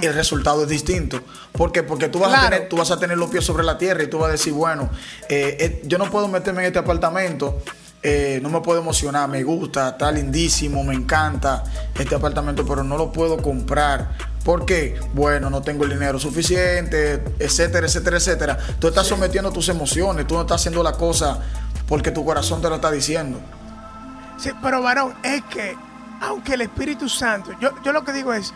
el 0.00 0.14
resultado 0.14 0.62
es 0.62 0.68
distinto. 0.68 1.20
¿Por 1.52 1.72
qué? 1.72 1.82
Porque 1.82 2.08
tú 2.08 2.18
vas, 2.18 2.32
a 2.34 2.48
tener, 2.48 2.68
tú 2.68 2.76
vas 2.76 2.90
a 2.90 2.98
tener 2.98 3.18
los 3.18 3.30
pies 3.30 3.44
sobre 3.44 3.64
la 3.64 3.78
tierra 3.78 4.02
y 4.02 4.06
tú 4.06 4.18
vas 4.18 4.28
a 4.28 4.32
decir, 4.32 4.52
bueno, 4.52 4.90
eh, 5.28 5.56
eh, 5.60 5.82
yo 5.84 5.98
no 5.98 6.10
puedo 6.10 6.28
meterme 6.28 6.62
en 6.62 6.66
este 6.66 6.78
apartamento, 6.78 7.60
eh, 8.02 8.38
no 8.42 8.50
me 8.50 8.60
puedo 8.60 8.80
emocionar, 8.80 9.28
me 9.28 9.42
gusta, 9.42 9.90
está 9.90 10.12
lindísimo, 10.12 10.84
me 10.84 10.94
encanta 10.94 11.64
este 11.98 12.14
apartamento, 12.14 12.64
pero 12.66 12.84
no 12.84 12.96
lo 12.96 13.12
puedo 13.12 13.36
comprar. 13.38 14.10
¿Por 14.44 14.66
qué? 14.66 15.00
Bueno, 15.14 15.48
no 15.48 15.62
tengo 15.62 15.84
el 15.84 15.90
dinero 15.90 16.18
suficiente, 16.18 17.24
etcétera, 17.38 17.86
etcétera, 17.86 18.18
etcétera. 18.18 18.58
Tú 18.78 18.88
estás 18.88 19.06
sometiendo 19.06 19.50
tus 19.50 19.70
emociones, 19.70 20.26
tú 20.26 20.34
no 20.34 20.42
estás 20.42 20.60
haciendo 20.60 20.82
la 20.82 20.92
cosa 20.92 21.40
porque 21.88 22.10
tu 22.10 22.24
corazón 22.24 22.60
te 22.60 22.68
lo 22.68 22.76
está 22.76 22.90
diciendo. 22.90 23.40
Sí, 24.36 24.50
pero 24.62 24.82
varón, 24.82 25.14
es 25.22 25.42
que 25.44 25.74
aunque 26.20 26.54
el 26.54 26.62
Espíritu 26.62 27.08
Santo, 27.08 27.52
yo, 27.60 27.70
yo 27.82 27.92
lo 27.92 28.04
que 28.04 28.12
digo 28.12 28.32
es, 28.32 28.52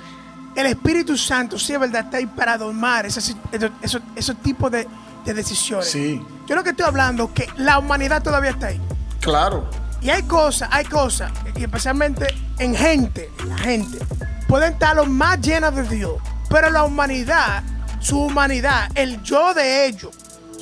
el 0.61 0.67
Espíritu 0.67 1.17
Santo 1.17 1.59
sí 1.59 1.73
es 1.75 1.81
verdad, 1.81 2.05
está 2.05 2.17
ahí 2.19 2.27
para 2.27 2.59
domar 2.59 3.07
esos, 3.07 3.35
esos- 3.83 4.03
esos 4.17 4.37
tipos 4.43 4.71
de, 4.71 4.87
de 5.25 5.35
decisiones. 5.35 5.91
Sí. 5.91 6.21
Yo 6.47 6.55
lo 6.57 6.63
que 6.65 6.71
estoy 6.71 6.85
hablando 6.87 7.33
que 7.33 7.49
la 7.57 7.79
humanidad 7.79 8.23
todavía 8.23 8.51
está 8.51 8.69
ahí. 8.69 8.81
Claro, 9.21 9.69
Y 10.01 10.11
hay 10.11 10.23
cosas, 10.23 10.69
hay 10.73 10.85
cosas, 10.85 11.33
y 11.57 11.63
especialmente 11.65 12.27
en 12.59 12.75
gente, 12.75 13.31
en 13.41 13.49
la 13.49 13.59
gente, 13.59 13.99
pueden 14.47 14.73
estar 14.75 14.95
los 14.97 15.09
más 15.09 15.41
llenas 15.41 15.75
de 15.75 15.83
Dios, 15.85 16.15
pero 16.49 16.71
la 16.71 16.85
humanidad, 16.85 17.63
su 18.01 18.21
humanidad, 18.23 18.89
el 18.95 19.21
yo 19.23 19.55
de 19.55 19.87
ellos, 19.87 20.13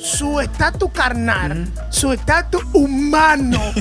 su 0.01 0.39
estatus 0.39 0.91
carnal, 0.91 1.71
su 1.91 2.11
estatus 2.13 2.63
humano, 2.73 3.59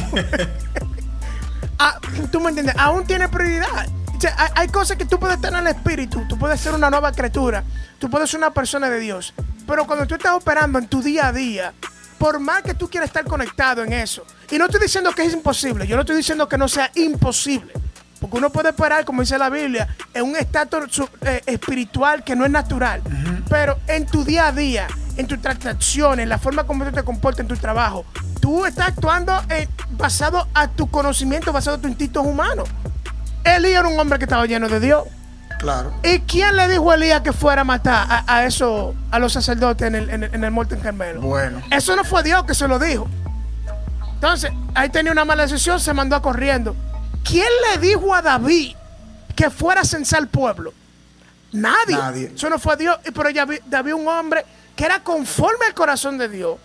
ah, 1.78 1.98
tú 2.30 2.40
me 2.40 2.48
entiendes, 2.50 2.74
aún 2.78 3.04
tiene 3.06 3.28
prioridad. 3.28 3.86
O 4.16 4.20
sea, 4.20 4.34
hay, 4.38 4.48
hay 4.54 4.68
cosas 4.68 4.96
que 4.96 5.04
tú 5.04 5.18
puedes 5.18 5.38
tener 5.40 5.60
en 5.60 5.66
el 5.66 5.74
espíritu, 5.74 6.24
tú 6.26 6.38
puedes 6.38 6.58
ser 6.60 6.74
una 6.74 6.88
nueva 6.88 7.12
criatura, 7.12 7.62
tú 7.98 8.08
puedes 8.08 8.30
ser 8.30 8.38
una 8.38 8.50
persona 8.50 8.88
de 8.88 8.98
Dios, 8.98 9.34
pero 9.66 9.86
cuando 9.86 10.06
tú 10.06 10.14
estás 10.14 10.32
operando 10.32 10.78
en 10.78 10.88
tu 10.88 11.02
día 11.02 11.28
a 11.28 11.32
día, 11.32 11.74
por 12.18 12.40
más 12.40 12.62
que 12.62 12.72
tú 12.72 12.88
quieras 12.88 13.08
estar 13.08 13.24
conectado 13.24 13.84
en 13.84 13.92
eso, 13.92 14.24
y 14.50 14.56
no 14.56 14.66
estoy 14.66 14.80
diciendo 14.80 15.12
que 15.12 15.24
es 15.24 15.34
imposible, 15.34 15.86
yo 15.86 15.96
no 15.96 16.02
estoy 16.02 16.16
diciendo 16.16 16.48
que 16.48 16.56
no 16.56 16.66
sea 16.66 16.90
imposible, 16.94 17.72
porque 18.20 18.38
uno 18.38 18.50
puede 18.50 18.70
operar, 18.70 19.04
como 19.04 19.20
dice 19.20 19.36
la 19.36 19.50
Biblia, 19.50 19.94
en 20.14 20.22
un 20.24 20.36
estatus 20.36 21.02
eh, 21.20 21.42
espiritual 21.44 22.24
que 22.24 22.34
no 22.34 22.46
es 22.46 22.50
natural, 22.50 23.02
pero 23.50 23.76
en 23.86 24.06
tu 24.06 24.24
día 24.24 24.46
a 24.46 24.52
día, 24.52 24.86
en 25.18 25.26
tus 25.26 25.40
transacciones, 25.42 26.22
en 26.22 26.30
la 26.30 26.38
forma 26.38 26.64
como 26.64 26.86
tú 26.86 26.92
te 26.92 27.02
comportas 27.02 27.40
en 27.40 27.48
tu 27.48 27.56
trabajo, 27.56 28.06
tú 28.40 28.64
estás 28.64 28.88
actuando 28.88 29.38
eh, 29.50 29.68
basado 29.90 30.48
a 30.54 30.68
tu 30.68 30.90
conocimiento, 30.90 31.52
basado 31.52 31.76
a 31.76 31.80
tus 31.80 31.90
instintos 31.90 32.24
humanos. 32.24 32.68
Elías 33.46 33.80
era 33.80 33.88
un 33.88 33.98
hombre 33.98 34.18
que 34.18 34.24
estaba 34.24 34.44
lleno 34.46 34.68
de 34.68 34.80
Dios. 34.80 35.04
claro. 35.58 35.94
¿Y 36.02 36.20
quién 36.20 36.54
le 36.56 36.68
dijo 36.68 36.90
a 36.90 36.94
Elías 36.96 37.20
que 37.22 37.32
fuera 37.32 37.62
a 37.62 37.64
matar 37.64 38.06
a, 38.10 38.24
a 38.26 38.44
eso, 38.44 38.94
a 39.10 39.18
los 39.18 39.32
sacerdotes 39.32 39.86
en 39.86 39.94
el, 39.94 40.10
en 40.10 40.24
el, 40.24 40.34
en 40.34 40.44
el 40.44 40.50
monte 40.50 40.74
en 40.74 40.80
Carmelo? 40.80 41.20
Bueno. 41.20 41.62
Eso 41.70 41.94
no 41.96 42.04
fue 42.04 42.22
Dios 42.22 42.44
que 42.44 42.54
se 42.54 42.66
lo 42.68 42.78
dijo. 42.78 43.08
Entonces, 44.14 44.50
ahí 44.74 44.88
tenía 44.88 45.12
una 45.12 45.24
mala 45.24 45.42
decisión, 45.42 45.78
se 45.78 45.92
mandó 45.92 46.16
a 46.16 46.22
corriendo. 46.22 46.74
¿Quién 47.22 47.48
le 47.70 47.80
dijo 47.80 48.14
a 48.14 48.22
David 48.22 48.74
que 49.34 49.50
fuera 49.50 49.82
a 49.82 49.84
censar 49.84 50.20
al 50.20 50.28
pueblo? 50.28 50.72
Nadie. 51.52 51.96
Nadie. 51.96 52.32
Eso 52.34 52.48
no 52.50 52.58
fue 52.58 52.76
Dios. 52.76 52.98
Y 53.06 53.10
Pero 53.10 53.30
David 53.66 53.92
un 53.94 54.08
hombre 54.08 54.44
que 54.74 54.84
era 54.84 55.00
conforme 55.00 55.66
al 55.66 55.74
corazón 55.74 56.18
de 56.18 56.28
Dios, 56.28 56.58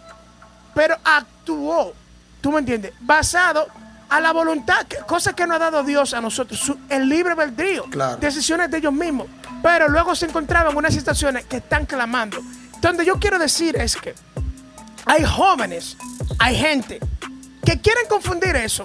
pero 0.73 0.95
actuó, 1.03 1.93
¿tú 2.41 2.51
me 2.51 2.59
entiendes? 2.59 2.93
Basado 2.99 3.67
a 4.11 4.19
la 4.19 4.31
voluntad, 4.33 4.85
cosas 5.07 5.33
que 5.33 5.47
nos 5.47 5.55
ha 5.55 5.59
dado 5.59 5.83
Dios 5.83 6.13
a 6.13 6.21
nosotros, 6.21 6.59
su- 6.59 6.77
el 6.89 7.07
libre 7.09 7.31
albedrío, 7.31 7.85
Claro. 7.85 8.17
decisiones 8.17 8.69
de 8.69 8.77
ellos 8.77 8.93
mismos. 8.93 9.27
Pero 9.63 9.87
luego 9.89 10.13
se 10.15 10.25
encontraban 10.25 10.71
en 10.73 10.77
unas 10.77 10.93
situaciones 10.93 11.45
que 11.45 11.57
están 11.57 11.85
clamando. 11.85 12.39
Donde 12.81 13.05
yo 13.05 13.15
quiero 13.19 13.39
decir 13.39 13.75
es 13.77 13.95
que 13.95 14.13
hay 15.05 15.23
jóvenes, 15.23 15.97
hay 16.39 16.55
gente 16.57 16.99
que 17.65 17.79
quieren 17.79 18.05
confundir 18.09 18.55
eso, 18.55 18.83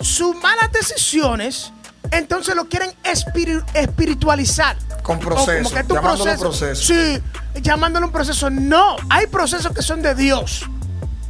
sus 0.00 0.36
malas 0.36 0.70
decisiones, 0.72 1.72
entonces 2.10 2.54
lo 2.54 2.68
quieren 2.68 2.90
espiri- 3.04 3.64
espiritualizar. 3.74 4.76
Con 5.02 5.18
proceso, 5.20 5.64
como 5.70 5.76
que 5.76 5.84
tu 5.84 5.94
llamándolo 5.94 6.38
proceso. 6.38 6.82
Sí, 6.82 7.22
llamándolo 7.62 8.06
un 8.06 8.12
proceso. 8.12 8.50
No, 8.50 8.96
hay 9.08 9.26
procesos 9.28 9.72
que 9.74 9.82
son 9.82 10.02
de 10.02 10.14
Dios. 10.14 10.66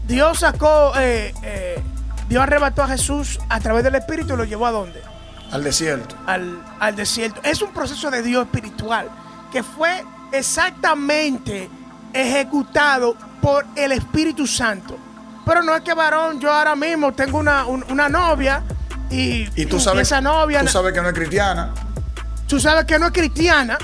Dios 0.06 0.40
sacó, 0.40 0.92
eh, 0.96 1.32
eh, 1.42 1.82
Dios 2.28 2.42
arrebató 2.42 2.82
a 2.82 2.88
Jesús 2.88 3.38
a 3.48 3.60
través 3.60 3.84
del 3.84 3.94
Espíritu 3.96 4.34
y 4.34 4.36
lo 4.36 4.44
llevó 4.44 4.66
a 4.66 4.70
dónde? 4.70 5.02
Al 5.50 5.62
desierto. 5.62 6.16
al, 6.26 6.58
al 6.80 6.96
desierto. 6.96 7.40
Es 7.44 7.62
un 7.62 7.70
proceso 7.72 8.10
de 8.10 8.22
Dios 8.22 8.44
espiritual 8.46 9.08
que 9.52 9.62
fue 9.62 10.02
exactamente 10.32 11.68
ejecutado 12.12 13.16
por 13.40 13.66
el 13.76 13.92
Espíritu 13.92 14.46
Santo. 14.46 14.96
Pero 15.44 15.62
no 15.62 15.76
es 15.76 15.82
que 15.82 15.92
varón, 15.94 16.40
yo 16.40 16.50
ahora 16.52 16.74
mismo 16.74 17.12
tengo 17.12 17.38
una, 17.38 17.66
un- 17.66 17.84
una 17.90 18.08
novia 18.08 18.62
y, 19.10 19.48
Y 19.54 19.66
tú 19.66 19.78
sabes, 19.78 20.08
esa 20.08 20.20
novia, 20.20 20.60
tú 20.62 20.68
sabes 20.68 20.92
que 20.94 21.02
no 21.02 21.08
es 21.08 21.14
cristiana. 21.14 21.70
tú 22.48 22.58
sabes 22.58 22.84
que 22.86 22.98
no 22.98 23.06
es 23.06 23.12
cristiana, 23.12 23.76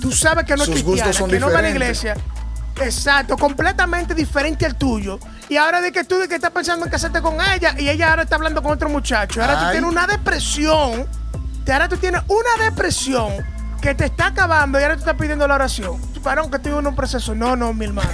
tú 0.00 0.10
sabes 0.10 0.44
que 0.44 0.56
no 0.56 0.64
Sus 0.64 0.76
es 0.76 0.82
gustos 0.84 1.04
cristiana, 1.06 1.12
son 1.18 1.30
que 1.30 1.38
no 1.40 1.46
va 1.52 1.58
a 1.58 1.62
la 1.62 1.68
diferentes. 1.68 2.02
iglesia. 2.04 2.33
Exacto, 2.80 3.36
completamente 3.36 4.14
diferente 4.14 4.66
al 4.66 4.76
tuyo. 4.76 5.18
Y 5.48 5.56
ahora 5.56 5.80
de 5.80 5.92
que 5.92 6.04
tú 6.04 6.18
de 6.18 6.28
que 6.28 6.34
estás 6.34 6.50
pensando 6.50 6.84
en 6.84 6.90
casarte 6.90 7.20
con 7.20 7.36
ella 7.40 7.74
y 7.78 7.88
ella 7.88 8.10
ahora 8.10 8.22
está 8.22 8.36
hablando 8.36 8.62
con 8.62 8.72
otro 8.72 8.88
muchacho. 8.88 9.42
Ahora 9.42 9.66
tú 9.66 9.72
tienes 9.72 9.90
una 9.90 10.06
depresión. 10.06 11.06
Ahora 11.70 11.88
tú 11.88 11.96
tienes 11.96 12.22
una 12.28 12.64
depresión 12.64 13.32
que 13.80 13.94
te 13.94 14.06
está 14.06 14.28
acabando 14.28 14.80
y 14.80 14.82
ahora 14.82 14.94
tú 14.94 15.00
estás 15.00 15.16
pidiendo 15.16 15.46
la 15.46 15.54
oración. 15.54 16.00
Varón, 16.22 16.50
que 16.50 16.56
estoy 16.56 16.72
en 16.72 16.86
un 16.86 16.96
proceso. 16.96 17.34
No, 17.34 17.54
no, 17.54 17.72
mi 17.72 17.84
hermano. 17.84 18.08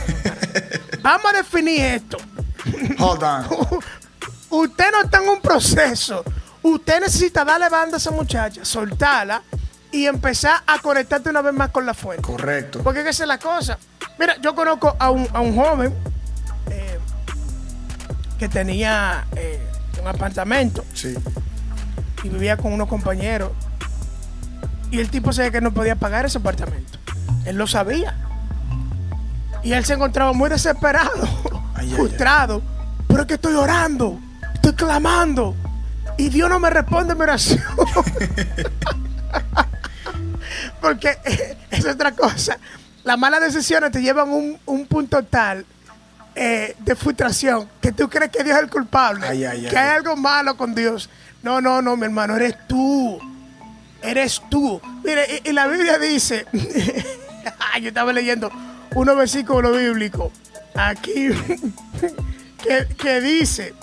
Vamos 1.03 1.27
a 1.33 1.37
definir 1.37 1.81
esto. 1.81 2.19
Hold 2.99 3.23
on. 3.23 3.47
Usted 4.51 4.85
no 4.91 5.03
está 5.03 5.19
en 5.23 5.29
un 5.29 5.41
proceso. 5.41 6.25
Usted 6.63 7.01
necesita 7.01 7.45
darle 7.45 7.69
banda 7.69 7.97
a 7.97 7.99
esa 7.99 8.11
muchacha, 8.11 8.65
soltarla 8.65 9.43
y 9.93 10.07
empezar 10.07 10.63
a 10.67 10.79
conectarte 10.81 11.31
una 11.31 11.41
vez 11.41 11.55
más 11.55 11.71
con 11.71 11.87
la 11.87 11.95
fuente. 11.95 12.23
Correcto. 12.23 12.81
Porque 12.83 13.01
esa 13.09 13.23
es 13.23 13.29
la 13.29 13.39
cosa. 13.39 13.79
Mira, 14.21 14.37
yo 14.43 14.55
conozco 14.55 14.95
a 14.99 15.11
un, 15.11 15.27
a 15.33 15.41
un 15.41 15.57
joven 15.57 15.95
eh, 16.71 16.99
que 18.39 18.51
tenía 18.51 19.25
eh, 19.35 19.59
un 20.01 20.07
apartamento 20.07 20.85
Sí. 20.93 21.15
y 22.23 22.29
vivía 22.29 22.59
con 22.59 22.75
unos 22.75 22.87
compañeros. 22.87 23.51
Y 24.91 24.99
el 25.01 25.09
tipo 25.09 25.33
sabía 25.33 25.51
que 25.51 25.61
no 25.63 25.73
podía 25.73 25.97
pagar 25.97 26.27
ese 26.27 26.37
apartamento. 26.37 26.99
Él 27.47 27.57
lo 27.57 27.67
sabía. 27.67 28.15
Y 29.63 29.73
él 29.73 29.85
se 29.87 29.95
encontraba 29.95 30.35
muy 30.35 30.51
desesperado, 30.51 31.11
Ay, 31.75 31.87
ay, 31.87 31.89
ay. 31.89 31.95
frustrado. 31.97 32.61
Pero 33.09 33.23
es 33.23 33.27
que 33.27 33.35
estoy 33.35 33.55
orando, 33.55 34.19
estoy 34.55 34.75
clamando. 34.75 35.57
Y 36.19 36.29
Dios 36.29 36.51
no 36.51 36.61
me 36.61 36.69
responde 36.69 37.15
mi 37.15 37.23
oración. 37.23 37.63
porque 40.83 41.17
es 41.71 41.87
otra 41.87 42.13
cosa. 42.13 42.59
Las 43.05 43.19
malas 43.19 43.41
decisiones 43.41 43.91
te 43.93 44.03
llevan 44.03 44.29
a 44.29 44.33
un, 44.33 44.59
un 44.67 44.87
punto 44.87 45.23
tal 45.25 45.65
eh, 46.35 46.77
de 46.79 46.95
frustración 46.95 47.69
que 47.81 47.93
tú 47.93 48.09
crees 48.09 48.31
que 48.31 48.45
Dios 48.45 48.57
es 48.57 48.63
el 48.63 48.71
culpable, 48.71 49.27
Ay, 49.27 49.45
ay, 49.45 49.63
que 49.63 49.77
ay. 49.77 49.89
hay 49.89 49.97
algo 49.97 50.17
malo 50.17 50.57
con 50.57 50.75
Dios. 50.75 51.09
No, 51.43 51.61
no, 51.61 51.81
no, 51.83 51.97
mi 51.97 52.05
hermano, 52.05 52.37
eres 52.37 52.57
tú. 52.69 53.19
Eres 54.03 54.41
tú. 54.51 54.81
Mire, 55.05 55.43
y, 55.45 55.51
y 55.51 55.53
la 55.53 55.67
Biblia 55.67 55.99
dice, 55.99 56.47
yo 57.81 57.89
estaba 57.89 58.13
leyendo 58.13 58.51
unos 58.95 59.17
versículos 59.17 59.77
bíblicos 59.77 60.33
aquí 60.75 61.29
que, 62.63 62.87
que 62.97 63.21
dice, 63.21 63.75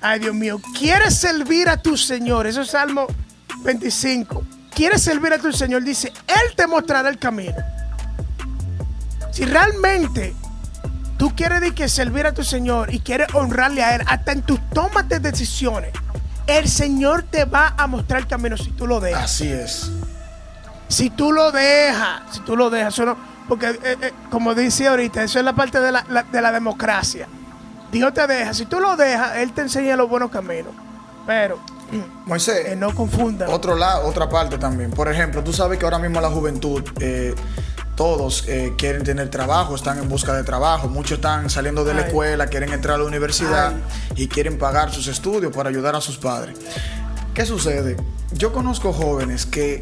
ay 0.00 0.20
Dios 0.20 0.34
mío, 0.34 0.60
¿quieres 0.78 1.16
servir 1.16 1.68
a 1.68 1.76
tu 1.76 1.96
Señor? 1.96 2.46
Eso 2.46 2.62
es 2.62 2.70
Salmo 2.70 3.06
25. 3.62 4.44
¿Quieres 4.74 5.02
servir 5.02 5.32
a 5.32 5.38
tu 5.38 5.52
Señor? 5.52 5.82
Dice, 5.82 6.12
Él 6.26 6.54
te 6.56 6.66
mostrará 6.66 7.08
el 7.08 7.18
camino. 7.18 7.56
Si 9.40 9.46
realmente 9.46 10.34
tú 11.16 11.34
quieres 11.34 11.62
de 11.62 11.74
que 11.74 11.88
servir 11.88 12.26
a 12.26 12.34
tu 12.34 12.44
Señor 12.44 12.92
y 12.92 13.00
quieres 13.00 13.28
honrarle 13.32 13.82
a 13.82 13.94
Él, 13.94 14.02
hasta 14.06 14.32
en 14.32 14.42
tus 14.42 14.60
tomas 14.68 15.08
de 15.08 15.18
decisiones, 15.18 15.92
el 16.46 16.68
Señor 16.68 17.22
te 17.22 17.46
va 17.46 17.72
a 17.78 17.86
mostrar 17.86 18.20
el 18.20 18.26
camino 18.26 18.58
si 18.58 18.70
tú 18.72 18.86
lo 18.86 19.00
dejas. 19.00 19.24
Así 19.24 19.48
es. 19.50 19.90
Si 20.88 21.08
tú 21.08 21.32
lo 21.32 21.52
dejas, 21.52 22.20
si 22.32 22.40
tú 22.40 22.54
lo 22.54 22.68
dejas, 22.68 22.92
eso 22.92 23.06
no- 23.06 23.16
porque 23.48 23.70
eh, 23.70 23.96
eh, 24.02 24.12
como 24.30 24.54
dice 24.54 24.88
ahorita, 24.88 25.22
eso 25.22 25.38
es 25.38 25.44
la 25.46 25.54
parte 25.54 25.80
de 25.80 25.90
la, 25.90 26.04
la- 26.10 26.24
de 26.24 26.42
la 26.42 26.52
democracia. 26.52 27.26
Dios 27.90 28.12
te 28.12 28.26
deja, 28.26 28.52
si 28.52 28.66
tú 28.66 28.78
lo 28.78 28.94
dejas, 28.94 29.36
Él 29.38 29.52
te 29.54 29.62
enseña 29.62 29.96
los 29.96 30.10
buenos 30.10 30.30
caminos. 30.30 30.74
Pero 31.26 31.58
Moisés, 32.26 32.66
eh, 32.66 32.76
no 32.76 32.94
confunda. 32.94 33.48
Otro 33.48 33.74
lado, 33.74 34.06
otra 34.06 34.28
parte 34.28 34.58
también. 34.58 34.90
Por 34.90 35.10
ejemplo, 35.10 35.42
tú 35.42 35.54
sabes 35.54 35.78
que 35.78 35.86
ahora 35.86 35.98
mismo 35.98 36.20
la 36.20 36.28
juventud, 36.28 36.84
eh, 37.00 37.34
todos 38.00 38.44
eh, 38.48 38.72
quieren 38.78 39.02
tener 39.04 39.28
trabajo, 39.28 39.74
están 39.74 39.98
en 39.98 40.08
busca 40.08 40.32
de 40.32 40.42
trabajo. 40.42 40.88
Muchos 40.88 41.18
están 41.18 41.50
saliendo 41.50 41.84
de 41.84 41.92
la 41.92 42.00
escuela, 42.06 42.46
quieren 42.46 42.72
entrar 42.72 42.94
a 42.94 42.98
la 42.98 43.04
universidad 43.04 43.74
Ay. 43.74 44.22
y 44.22 44.26
quieren 44.26 44.56
pagar 44.56 44.90
sus 44.90 45.06
estudios 45.06 45.54
para 45.54 45.68
ayudar 45.68 45.94
a 45.94 46.00
sus 46.00 46.16
padres. 46.16 46.56
¿Qué 47.34 47.44
sucede? 47.44 47.98
Yo 48.32 48.54
conozco 48.54 48.94
jóvenes 48.94 49.44
que 49.44 49.80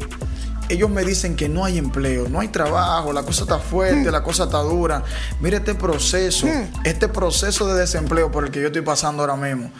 ellos 0.67 0.89
me 0.89 1.05
dicen 1.05 1.37
que 1.37 1.47
no 1.47 1.63
hay 1.63 1.77
empleo, 1.77 2.27
no 2.27 2.41
hay 2.41 2.49
trabajo, 2.49 3.13
la 3.13 3.23
cosa 3.23 3.43
está 3.43 3.55
Hmm. 3.55 3.61
fuerte, 3.61 4.11
la 4.11 4.21
cosa 4.21 4.43
está 4.43 4.57
dura. 4.63 5.01
Mira 5.39 5.59
este 5.59 5.73
proceso, 5.73 6.45
este 6.83 7.07
proceso 7.07 7.73
de 7.73 7.79
desempleo 7.79 8.29
por 8.33 8.43
el 8.43 8.51
que 8.51 8.59
yo 8.59 8.67
estoy 8.67 8.81
pasando 8.81 9.23
ahora 9.23 9.37
mismo. 9.37 9.71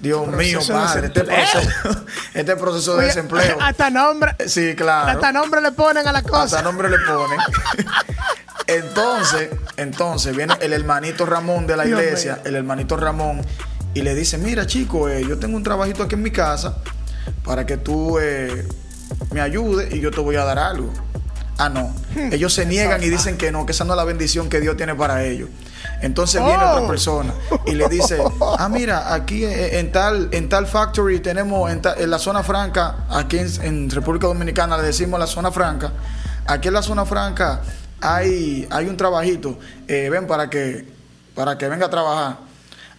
Dios 0.00 0.26
mío, 0.28 0.60
padre, 0.66 1.08
este 1.08 1.24
proceso, 1.24 2.06
este 2.34 2.56
proceso 2.56 2.96
de 2.96 3.06
desempleo. 3.06 3.58
Hasta 3.60 3.90
nombre, 3.90 4.34
Sí, 4.46 4.74
claro. 4.74 5.08
hasta 5.10 5.30
nombre 5.32 5.60
le 5.60 5.72
ponen 5.72 6.06
a 6.08 6.12
la 6.12 6.20
Hasta 6.20 6.30
cosa. 6.30 6.62
nombre 6.62 6.88
le 6.88 6.96
ponen. 7.00 7.38
entonces, 8.66 9.50
entonces 9.76 10.34
viene 10.36 10.54
el 10.60 10.72
hermanito 10.72 11.26
Ramón 11.26 11.66
de 11.66 11.76
la 11.76 11.84
Dios 11.84 12.00
iglesia, 12.00 12.34
mío. 12.34 12.42
el 12.46 12.54
hermanito 12.56 12.96
Ramón, 12.96 13.42
y 13.94 14.02
le 14.02 14.14
dice, 14.14 14.38
mira 14.38 14.66
chico, 14.66 15.08
eh, 15.08 15.24
yo 15.28 15.38
tengo 15.38 15.56
un 15.56 15.62
trabajito 15.64 16.02
aquí 16.02 16.14
en 16.14 16.22
mi 16.22 16.30
casa 16.30 16.78
para 17.44 17.66
que 17.66 17.76
tú 17.76 18.18
eh, 18.20 18.66
me 19.32 19.40
ayudes 19.40 19.92
y 19.92 20.00
yo 20.00 20.10
te 20.10 20.20
voy 20.20 20.36
a 20.36 20.44
dar 20.44 20.58
algo. 20.58 20.92
Ah, 21.58 21.68
no. 21.68 21.94
Hmm. 22.14 22.32
Ellos 22.32 22.54
se 22.54 22.64
niegan 22.64 23.02
y 23.02 23.08
dicen 23.10 23.36
que 23.36 23.52
no, 23.52 23.66
que 23.66 23.72
esa 23.72 23.84
no 23.84 23.92
es 23.92 23.96
la 23.98 24.04
bendición 24.04 24.48
que 24.48 24.60
Dios 24.60 24.76
tiene 24.76 24.94
para 24.94 25.24
ellos. 25.24 25.50
Entonces 26.02 26.42
viene 26.44 26.62
Oh. 26.64 26.72
otra 26.76 26.88
persona 26.88 27.34
y 27.66 27.72
le 27.72 27.88
dice, 27.88 28.18
ah, 28.58 28.68
mira, 28.68 29.12
aquí 29.14 29.44
eh, 29.44 29.78
en 29.78 29.92
tal, 29.92 30.28
en 30.32 30.48
tal 30.48 30.66
factory 30.66 31.20
tenemos, 31.20 31.70
en, 31.70 31.82
ta- 31.82 31.94
en 31.98 32.10
la 32.10 32.18
zona 32.18 32.42
franca, 32.42 33.04
aquí 33.10 33.38
en, 33.38 33.48
en 33.62 33.90
República 33.90 34.26
Dominicana 34.26 34.76
le 34.78 34.84
decimos 34.84 35.20
la 35.20 35.26
zona 35.26 35.50
franca, 35.52 35.92
aquí 36.46 36.68
en 36.68 36.74
la 36.74 36.82
zona 36.82 37.04
franca 37.04 37.60
hay, 38.00 38.66
hay 38.70 38.86
un 38.86 38.96
trabajito, 38.96 39.58
eh, 39.88 40.08
ven 40.10 40.26
para 40.26 40.48
que, 40.48 40.86
para 41.34 41.58
que 41.58 41.68
venga 41.68 41.86
a 41.86 41.90
trabajar. 41.90 42.36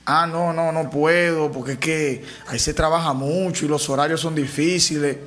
Ah, 0.06 0.26
no, 0.28 0.52
no, 0.52 0.72
no 0.72 0.90
puedo, 0.90 1.52
porque 1.52 1.74
es 1.74 1.78
que 1.78 2.26
ahí 2.50 2.58
se 2.60 2.74
trabaja 2.74 3.14
mucho 3.14 3.66
y 3.66 3.68
los 3.68 3.88
horarios 3.90 4.20
son 4.22 4.34
difíciles. 4.36 5.18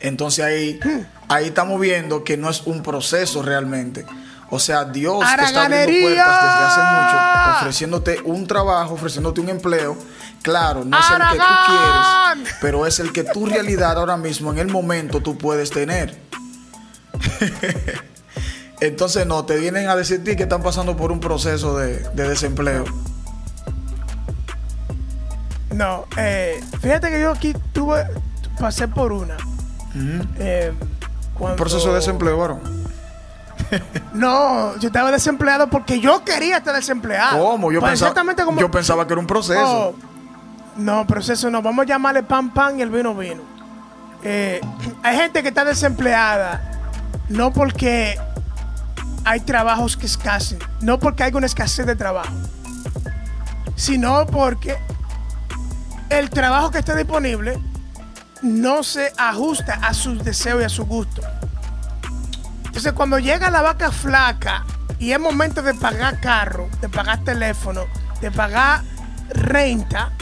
Entonces 0.00 0.44
ahí, 0.44 0.78
ahí 1.28 1.46
estamos 1.46 1.80
viendo 1.80 2.22
que 2.24 2.36
no 2.36 2.50
es 2.50 2.62
un 2.66 2.82
proceso 2.82 3.42
realmente. 3.42 4.04
O 4.50 4.58
sea, 4.58 4.84
Dios 4.84 5.18
te 5.36 5.44
está 5.44 5.64
abriendo 5.66 5.92
puertas 6.06 6.42
desde 6.42 6.64
hace 6.64 6.80
mucho, 6.80 7.56
ofreciéndote 7.58 8.20
un 8.24 8.46
trabajo, 8.46 8.94
ofreciéndote 8.94 9.40
un 9.40 9.48
empleo. 9.50 9.96
Claro, 10.42 10.84
no 10.84 10.98
es 10.98 11.04
el 11.10 11.18
que 11.18 11.36
tú 11.36 11.44
quieres, 11.66 12.54
pero 12.60 12.86
es 12.86 13.00
el 13.00 13.12
que 13.12 13.24
tu 13.24 13.46
realidad 13.46 13.98
ahora 13.98 14.16
mismo, 14.16 14.50
en 14.50 14.58
el 14.58 14.68
momento, 14.68 15.20
tú 15.20 15.36
puedes 15.36 15.70
tener. 15.70 16.18
Entonces, 18.80 19.26
no, 19.26 19.44
te 19.44 19.56
vienen 19.56 19.88
a 19.88 19.96
decir 19.96 20.22
ti 20.22 20.36
que 20.36 20.44
están 20.44 20.62
pasando 20.62 20.96
por 20.96 21.10
un 21.12 21.20
proceso 21.20 21.76
de, 21.76 21.98
de 21.98 22.28
desempleo. 22.28 22.84
No, 25.74 26.06
eh, 26.16 26.60
fíjate 26.80 27.10
que 27.10 27.20
yo 27.20 27.32
aquí 27.32 27.54
tuve, 27.72 28.06
pasé 28.58 28.88
por 28.88 29.12
una. 29.12 29.36
Eh, 30.38 30.72
Un 31.38 31.56
proceso 31.56 31.88
de 31.88 31.96
desempleo, 31.96 32.38
varón. 32.38 32.60
No, 34.12 34.76
yo 34.78 34.88
estaba 34.88 35.10
desempleado 35.10 35.68
porque 35.68 36.00
yo 36.00 36.24
quería 36.24 36.58
estar 36.58 36.74
desempleado. 36.74 37.38
¿Cómo? 37.38 37.70
Yo, 37.70 37.80
Pues 37.80 37.90
pensaba, 37.90 38.10
exactamente 38.10 38.44
como. 38.44 38.60
yo 38.60 38.70
pensaba 38.70 39.06
que 39.06 39.12
era 39.12 39.20
un 39.20 39.26
proceso. 39.26 39.60
Oh, 39.62 39.94
no, 40.76 41.06
proceso 41.06 41.50
no. 41.50 41.62
Vamos 41.62 41.84
a 41.84 41.88
llamarle 41.88 42.22
pan 42.22 42.50
pan 42.50 42.78
y 42.78 42.82
el 42.82 42.90
vino 42.90 43.14
vino. 43.14 43.42
Eh, 44.22 44.60
hay 45.02 45.16
gente 45.16 45.42
que 45.42 45.48
está 45.48 45.64
desempleada 45.64 46.78
no 47.28 47.52
porque 47.52 48.18
hay 49.24 49.40
trabajos 49.40 49.96
que 49.96 50.06
escasen, 50.06 50.58
no 50.80 50.98
porque 50.98 51.22
hay 51.24 51.32
una 51.34 51.46
escasez 51.46 51.86
de 51.86 51.96
trabajo, 51.96 52.32
sino 53.76 54.26
porque 54.26 54.76
el 56.08 56.30
trabajo 56.30 56.70
que 56.70 56.78
está 56.78 56.94
disponible 56.94 57.58
no 58.42 58.82
se 58.82 59.12
ajusta 59.18 59.74
a 59.82 59.92
sus 59.92 60.24
deseos 60.24 60.62
y 60.62 60.64
a 60.64 60.68
su 60.68 60.86
gusto. 60.86 61.22
Entonces, 62.78 62.92
cuando 62.92 63.18
llega 63.18 63.50
la 63.50 63.60
vaca 63.60 63.90
flaca 63.90 64.64
y 65.00 65.10
es 65.10 65.18
momento 65.18 65.62
de 65.62 65.74
pagar 65.74 66.20
carro, 66.20 66.68
de 66.80 66.88
pagar 66.88 67.24
teléfono, 67.24 67.86
de 68.20 68.30
pagar 68.30 68.82
renta, 69.30 70.12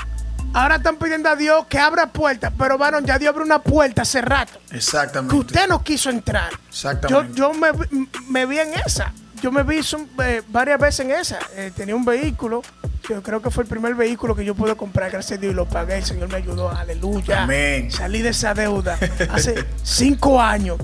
ahora 0.55 0.77
están 0.77 0.97
pidiendo 0.97 1.29
a 1.29 1.37
Dios 1.37 1.67
que 1.67 1.79
abra 1.79 2.07
puertas, 2.07 2.51
pero 2.57 2.79
varón, 2.79 3.05
ya 3.05 3.19
Dios 3.19 3.29
abrió 3.35 3.45
una 3.45 3.59
puerta 3.59 4.01
hace 4.03 4.23
rato 4.23 4.55
que 4.71 4.79
Exactamente. 4.79 5.37
usted 5.37 5.69
no 5.69 5.85
quiso 5.85 6.09
entrar. 6.09 6.51
Yo, 6.51 6.57
Exactamente. 6.71 7.35
yo 7.39 7.53
me, 7.53 7.73
vi- 7.73 8.09
me 8.31 8.47
vi 8.47 8.59
en 8.59 8.71
esa. 8.87 9.13
Yo 9.43 9.53
me 9.53 9.63
vi 9.63 9.83
son- 9.83 10.09
eh, 10.25 10.41
varias 10.49 10.81
veces 10.81 11.01
en 11.01 11.11
esa. 11.11 11.39
Eh, 11.57 11.73
tenía 11.77 11.95
un 11.95 12.07
vehículo. 12.07 12.63
Yo 13.07 13.23
creo 13.23 13.43
que 13.43 13.51
fue 13.51 13.65
el 13.65 13.69
primer 13.69 13.95
vehículo 13.95 14.35
que 14.35 14.47
yo 14.47 14.55
pude 14.55 14.75
comprar, 14.77 15.11
gracias 15.11 15.39
a 15.39 15.41
Dios, 15.43 15.53
y 15.53 15.55
lo 15.57 15.67
pagué. 15.69 15.99
El 15.99 16.05
Señor 16.07 16.31
me 16.31 16.37
ayudó. 16.39 16.71
Aleluya. 16.71 17.43
Amén. 17.43 17.91
Salí 17.93 18.23
de 18.23 18.31
esa 18.31 18.55
deuda 18.55 18.97
hace 19.31 19.63
cinco 19.83 20.41
años. 20.41 20.79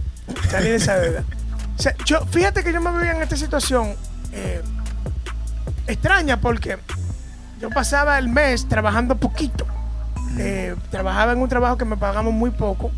Salí 0.51 0.69
de 0.69 0.77
esa 0.77 0.97
deuda. 0.99 1.25
Sea, 1.83 1.97
yo, 2.05 2.25
fíjate 2.27 2.63
que 2.63 2.73
yo 2.73 2.81
me 2.81 2.93
veía 2.93 3.11
en 3.11 3.23
esta 3.23 3.37
situación 3.37 3.97
eh, 4.33 4.63
extraña 5.89 6.41
porque 6.41 6.79
yo 7.61 7.71
pasaba 7.71 8.19
el 8.21 8.29
mes 8.29 8.69
trabajando 8.69 9.17
poquito. 9.17 9.67
Eh, 10.39 10.77
trabajaba 10.93 11.33
en 11.33 11.39
un 11.43 11.49
trabajo 11.49 11.77
que 11.77 11.85
me 11.85 11.97
pagamos 11.97 12.33
muy 12.33 12.51
poco, 12.51 12.93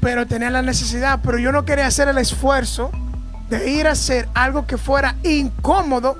pero 0.00 0.24
tenía 0.24 0.50
la 0.50 0.62
necesidad, 0.62 1.18
pero 1.20 1.36
yo 1.38 1.50
no 1.50 1.64
quería 1.64 1.88
hacer 1.88 2.06
el 2.06 2.18
esfuerzo 2.18 2.92
de 3.50 3.72
ir 3.72 3.88
a 3.88 3.90
hacer 3.90 4.28
algo 4.34 4.68
que 4.68 4.78
fuera 4.78 5.16
incómodo, 5.24 6.16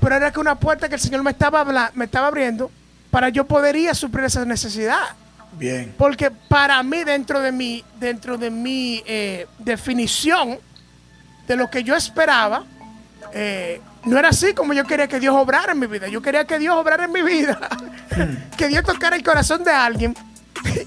pero 0.00 0.16
era 0.16 0.32
que 0.32 0.40
una 0.40 0.54
puerta 0.54 0.88
que 0.88 0.94
el 0.94 1.02
Señor 1.02 1.22
me 1.22 1.32
estaba, 1.32 1.90
me 1.92 2.06
estaba 2.06 2.28
abriendo 2.28 2.70
para 3.10 3.28
yo 3.28 3.46
poder 3.46 3.76
ir 3.76 3.90
a 3.90 3.94
suplir 3.94 4.24
esa 4.24 4.46
necesidad. 4.46 5.16
Bien. 5.58 5.94
Porque 5.98 6.30
para 6.30 6.82
mí, 6.82 7.04
dentro 7.04 7.40
de 7.40 7.52
mi, 7.52 7.84
dentro 7.98 8.38
de 8.38 8.50
mi 8.50 9.02
eh, 9.04 9.46
definición 9.58 10.58
de 11.50 11.56
lo 11.56 11.68
que 11.68 11.82
yo 11.82 11.96
esperaba, 11.96 12.62
eh, 13.32 13.80
no 14.04 14.16
era 14.16 14.28
así 14.28 14.54
como 14.54 14.72
yo 14.72 14.84
quería 14.84 15.08
que 15.08 15.18
Dios 15.18 15.34
obrara 15.34 15.72
en 15.72 15.80
mi 15.80 15.88
vida. 15.88 16.06
Yo 16.06 16.22
quería 16.22 16.44
que 16.44 16.60
Dios 16.60 16.76
obrara 16.76 17.06
en 17.06 17.12
mi 17.12 17.22
vida. 17.22 17.58
que 18.56 18.68
Dios 18.68 18.84
tocara 18.84 19.16
el 19.16 19.24
corazón 19.24 19.64
de 19.64 19.72
alguien 19.72 20.14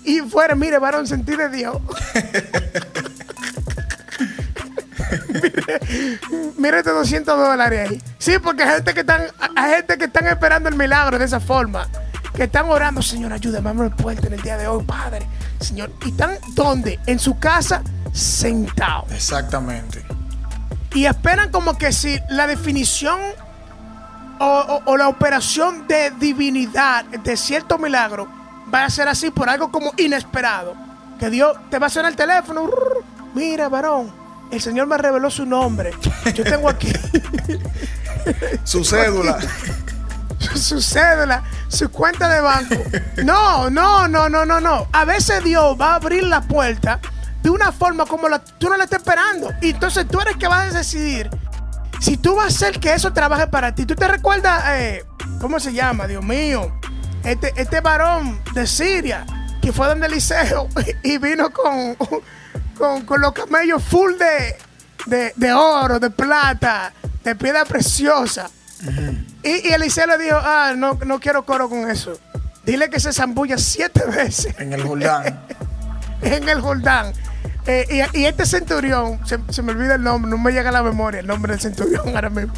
y 0.05 0.21
fuera, 0.21 0.55
mire, 0.55 0.77
varón, 0.77 1.05
sentí 1.05 1.35
de 1.35 1.49
Dios. 1.49 1.75
mire, 6.57 6.77
estos 6.77 6.93
200 6.93 7.37
dólares 7.37 7.89
ahí. 7.89 8.01
Sí, 8.17 8.39
porque 8.41 8.63
hay 8.63 8.75
gente 8.75 8.93
que 8.93 9.01
están, 9.01 9.23
hay 9.57 9.75
gente 9.75 9.97
que 9.97 10.05
están 10.05 10.27
esperando 10.27 10.69
el 10.69 10.75
milagro 10.75 11.19
de 11.19 11.25
esa 11.25 11.41
forma. 11.41 11.89
Que 12.33 12.43
están 12.43 12.69
orando, 12.69 13.01
Señor, 13.01 13.33
ayúdame, 13.33 13.69
abre 13.69 13.87
el 13.87 14.25
en 14.25 14.33
el 14.33 14.41
día 14.41 14.55
de 14.55 14.67
hoy, 14.67 14.81
Padre. 14.85 15.27
Señor, 15.59 15.91
¿y 16.05 16.11
están 16.11 16.37
dónde? 16.55 17.01
En 17.05 17.19
su 17.19 17.37
casa, 17.37 17.83
sentados 18.13 19.11
Exactamente. 19.11 20.05
Y 20.93 21.05
esperan 21.05 21.51
como 21.51 21.77
que 21.77 21.91
si 21.91 22.19
la 22.29 22.47
definición 22.47 23.19
o, 24.39 24.45
o- 24.45 24.81
o 24.91 24.97
la 24.97 25.07
operación 25.07 25.87
de 25.87 26.11
divinidad 26.11 27.05
de 27.05 27.37
cierto 27.37 27.77
milagro 27.77 28.27
va 28.73 28.85
a 28.85 28.89
ser 28.89 29.07
así 29.07 29.29
por 29.31 29.49
algo 29.49 29.71
como 29.71 29.93
inesperado. 29.97 30.75
Que 31.19 31.29
Dios 31.29 31.55
te 31.69 31.79
va 31.79 31.87
a 31.87 31.89
sonar 31.89 32.11
el 32.11 32.17
teléfono. 32.17 32.67
"Rrr, 32.67 33.03
Mira, 33.35 33.67
varón, 33.69 34.11
el 34.51 34.61
Señor 34.61 34.85
me 34.87 34.97
reveló 34.97 35.29
su 35.31 35.45
nombre. 35.45 35.91
Yo 36.35 36.43
tengo 36.43 36.69
aquí 36.69 36.91
Su 38.63 38.83
cédula. 38.83 39.37
su 40.55 40.81
cédula, 40.81 41.43
su 41.67 41.89
cuenta 41.89 42.27
de 42.29 42.41
banco. 42.41 42.75
No, 43.23 43.69
no, 43.69 44.07
no, 44.07 44.29
no, 44.29 44.45
no, 44.45 44.59
no. 44.59 44.87
A 44.91 45.05
veces 45.05 45.43
Dios 45.43 45.75
va 45.79 45.93
a 45.93 45.95
abrir 45.95 46.23
la 46.23 46.41
puerta 46.41 46.99
de 47.43 47.49
una 47.49 47.71
forma 47.71 48.05
como 48.05 48.29
la, 48.29 48.39
tú 48.39 48.69
no 48.69 48.77
la 48.77 48.85
estás 48.85 48.99
esperando. 48.99 49.51
Y 49.61 49.71
entonces 49.71 50.07
tú 50.07 50.19
eres 50.19 50.37
que 50.37 50.47
vas 50.47 50.73
a 50.73 50.77
decidir 50.77 51.29
si 51.99 52.17
tú 52.17 52.35
vas 52.35 52.45
a 52.45 52.47
hacer 52.47 52.79
que 52.79 52.93
eso 52.93 53.13
trabaje 53.13 53.47
para 53.47 53.75
ti. 53.75 53.85
¿Tú 53.85 53.95
te 53.95 54.07
recuerdas, 54.07 54.63
eh, 54.69 55.05
cómo 55.39 55.59
se 55.59 55.73
llama, 55.73 56.07
Dios 56.07 56.23
mío? 56.23 56.73
Este, 57.23 57.53
este 57.55 57.81
varón 57.81 58.41
de 58.53 58.65
Siria 58.65 59.25
que 59.61 59.71
fue 59.71 59.87
donde 59.87 60.07
Eliseo 60.07 60.67
y 61.03 61.17
vino 61.17 61.49
con, 61.51 61.95
con, 62.77 63.05
con 63.05 63.21
los 63.21 63.31
camellos 63.31 63.81
full 63.81 64.13
de, 64.17 64.57
de, 65.05 65.33
de 65.37 65.53
oro, 65.53 65.99
de 65.99 66.09
plata, 66.09 66.91
de 67.23 67.35
piedra 67.35 67.63
preciosa. 67.63 68.49
y, 69.41 69.69
y 69.69 69.71
Eliseo 69.73 70.05
le 70.05 70.17
dijo, 70.17 70.37
ah, 70.37 70.73
no, 70.75 70.99
no 71.05 71.19
quiero 71.19 71.45
coro 71.45 71.69
con 71.69 71.89
eso. 71.89 72.19
Dile 72.65 72.89
que 72.89 72.99
se 72.99 73.11
zambulla 73.11 73.57
siete 73.57 74.05
veces 74.05 74.53
En 74.57 74.73
el 74.73 74.83
Jordán. 74.83 75.45
en 76.21 76.49
el 76.49 76.61
Jordán. 76.61 77.13
Eh, 77.65 78.07
y, 78.13 78.19
y 78.19 78.25
este 78.25 78.45
centurión, 78.45 79.19
se, 79.25 79.39
se 79.49 79.61
me 79.61 79.71
olvida 79.71 79.95
el 79.95 80.03
nombre, 80.03 80.29
no 80.29 80.37
me 80.37 80.51
llega 80.51 80.69
a 80.69 80.73
la 80.73 80.83
memoria 80.83 81.21
el 81.21 81.27
nombre 81.27 81.53
del 81.53 81.61
centurión 81.61 82.13
ahora 82.15 82.29
mismo. 82.29 82.53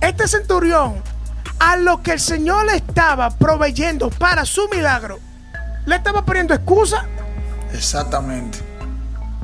Este 0.00 0.26
centurión, 0.26 1.02
a 1.58 1.76
lo 1.76 2.02
que 2.02 2.12
el 2.12 2.20
Señor 2.20 2.66
le 2.66 2.76
estaba 2.76 3.30
proveyendo 3.30 4.10
para 4.10 4.44
su 4.44 4.68
milagro, 4.68 5.20
le 5.86 5.96
estaba 5.96 6.24
poniendo 6.24 6.54
excusa 6.54 7.06
Exactamente. 7.72 8.58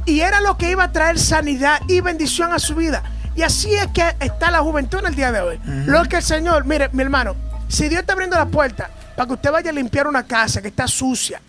y 0.07 0.21
era 0.21 0.41
lo 0.41 0.57
que 0.57 0.71
iba 0.71 0.85
a 0.85 0.93
traer 0.93 1.19
sanidad 1.19 1.81
y 1.89 2.01
bendición 2.01 2.53
a 2.53 2.59
su 2.59 2.75
vida. 2.75 3.03
Y 3.37 3.43
así 3.43 3.73
es 3.75 3.87
que 3.89 4.17
está 4.21 4.51
la 4.51 4.61
juventud 4.61 4.99
en 5.01 5.07
el 5.07 5.15
día 5.15 5.31
de 5.31 5.41
hoy. 5.41 5.61
Lo 5.65 6.03
que 6.05 6.17
el 6.17 6.23
Señor, 6.23 6.65
mire, 6.65 6.89
mi 6.93 7.03
hermano, 7.03 7.37
si 7.69 7.89
Dios 7.89 8.01
está 8.01 8.15
abriendo 8.15 8.37
la 8.37 8.47
puerta 8.47 8.89
para 9.15 9.27
que 9.27 9.35
usted 9.35 9.53
vaya 9.53 9.71
a 9.71 9.75
limpiar 9.75 10.07
una 10.07 10.23
casa 10.23 10.63
que 10.63 10.69
está 10.69 10.89
sucia, 10.89 11.41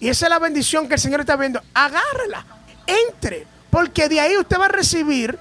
y 0.00 0.08
esa 0.08 0.26
es 0.26 0.30
la 0.30 0.38
bendición 0.40 0.88
que 0.88 0.94
el 0.94 1.00
Señor 1.00 1.20
está 1.20 1.36
viendo, 1.36 1.62
agárrela, 1.72 2.44
entre, 2.86 3.46
porque 3.70 4.08
de 4.08 4.20
ahí 4.20 4.36
usted 4.36 4.58
va 4.58 4.66
a 4.66 4.68
recibir 4.68 5.38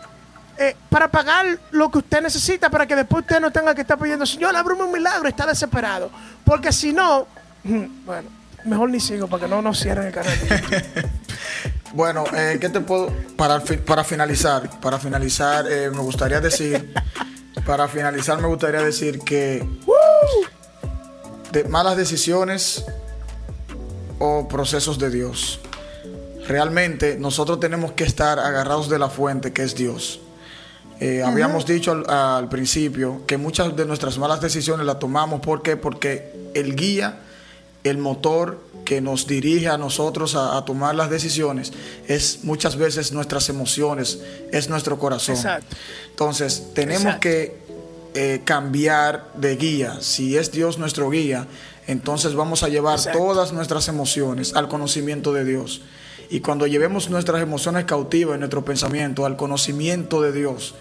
eh, 0.57 0.75
para 0.89 1.09
pagar 1.09 1.45
lo 1.71 1.91
que 1.91 1.97
usted 1.97 2.21
necesita, 2.21 2.69
para 2.69 2.85
que 2.85 2.95
después 2.95 3.21
usted 3.21 3.39
no 3.39 3.51
tenga 3.51 3.75
que 3.75 3.81
estar 3.81 3.97
pidiendo, 3.97 4.25
Señor, 4.25 4.55
ábreme 4.55 4.83
un 4.83 4.91
milagro, 4.91 5.27
está 5.27 5.45
desesperado. 5.45 6.09
Porque 6.45 6.71
si 6.71 6.93
no, 6.93 7.27
bueno, 7.63 8.29
mejor 8.63 8.89
ni 8.89 8.99
sigo 8.99 9.27
para 9.27 9.43
que 9.43 9.49
no 9.49 9.61
nos 9.61 9.79
cierren 9.79 10.07
el 10.07 10.13
canal. 10.13 10.33
Bueno, 11.95 12.25
eh, 12.35 12.57
¿qué 12.59 12.67
te 12.67 12.81
puedo 12.81 13.09
para 13.37 13.61
para 13.61 14.03
finalizar? 14.03 14.81
Para 14.81 14.99
finalizar, 14.99 15.65
eh, 15.71 15.89
me 15.89 16.01
gustaría 16.01 16.41
decir, 16.41 16.93
para 17.65 17.87
finalizar 17.87 18.41
me 18.41 18.49
gustaría 18.49 18.81
decir 18.81 19.19
que 19.19 19.65
de 21.53 21.63
malas 21.63 21.95
decisiones 21.95 22.83
o 24.19 24.45
procesos 24.49 24.99
de 24.99 25.09
Dios. 25.09 25.61
Realmente 26.47 27.17
nosotros 27.19 27.59
tenemos 27.59 27.93
que 27.93 28.03
estar 28.03 28.39
agarrados 28.39 28.89
de 28.89 28.99
la 28.99 29.09
fuente 29.09 29.51
que 29.53 29.63
es 29.63 29.75
Dios. 29.75 30.19
Eh, 30.99 31.21
Habíamos 31.23 31.65
dicho 31.65 31.91
al, 31.91 32.09
al 32.09 32.49
principio 32.49 33.23
que 33.25 33.37
muchas 33.37 33.75
de 33.75 33.85
nuestras 33.85 34.17
malas 34.17 34.39
decisiones 34.39 34.85
las 34.85 34.97
tomamos 34.99 35.41
¿por 35.41 35.61
qué? 35.61 35.75
porque 35.75 36.31
el 36.53 36.75
guía, 36.75 37.19
el 37.83 37.97
motor 37.97 38.61
que 38.85 39.01
nos 39.01 39.27
dirige 39.27 39.67
a 39.67 39.77
nosotros 39.77 40.35
a, 40.35 40.55
a 40.55 40.63
tomar 40.63 40.95
las 40.95 41.09
decisiones 41.09 41.73
es 42.07 42.43
muchas 42.43 42.77
veces 42.77 43.11
nuestras 43.11 43.49
emociones, 43.49 44.19
es 44.51 44.69
nuestro 44.69 44.97
corazón. 44.97 45.35
Exacto. 45.35 45.75
Entonces 46.11 46.67
tenemos 46.73 47.03
Exacto. 47.03 47.19
que 47.21 47.57
eh, 48.13 48.41
cambiar 48.45 49.31
de 49.33 49.57
guía. 49.57 49.97
Si 49.99 50.37
es 50.37 50.51
Dios 50.51 50.77
nuestro 50.77 51.09
guía, 51.09 51.47
entonces 51.87 52.33
vamos 52.35 52.63
a 52.63 52.69
llevar 52.69 52.97
Exacto. 52.97 53.19
todas 53.19 53.51
nuestras 53.51 53.89
emociones 53.89 54.53
al 54.53 54.69
conocimiento 54.69 55.33
de 55.33 55.43
Dios. 55.43 55.81
Y 56.29 56.39
cuando 56.39 56.67
llevemos 56.67 57.09
nuestras 57.09 57.41
emociones 57.41 57.85
cautivas, 57.85 58.37
nuestro 58.39 58.63
pensamiento 58.65 59.25
al 59.25 59.37
conocimiento 59.37 60.21
de 60.21 60.31
Dios, 60.31 60.75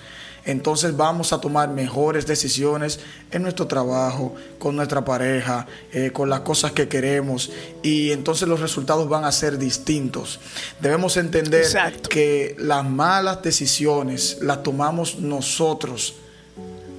entonces 0.44 0.94
vamos 0.96 1.32
a 1.32 1.40
tomar 1.40 1.70
mejores 1.70 2.26
decisiones 2.26 3.00
en 3.30 3.42
nuestro 3.42 3.66
trabajo, 3.66 4.34
con 4.58 4.76
nuestra 4.76 5.04
pareja, 5.04 5.66
eh, 5.92 6.10
con 6.12 6.28
las 6.28 6.40
cosas 6.40 6.72
que 6.72 6.86
queremos. 6.86 7.50
Y 7.82 8.10
entonces 8.12 8.46
los 8.46 8.60
resultados 8.60 9.08
van 9.08 9.24
a 9.24 9.32
ser 9.32 9.56
distintos. 9.56 10.40
Debemos 10.80 11.16
entender 11.16 11.62
Exacto. 11.62 12.10
que 12.10 12.54
las 12.58 12.84
malas 12.84 13.42
decisiones 13.42 14.38
las 14.42 14.62
tomamos 14.62 15.18
nosotros. 15.18 16.16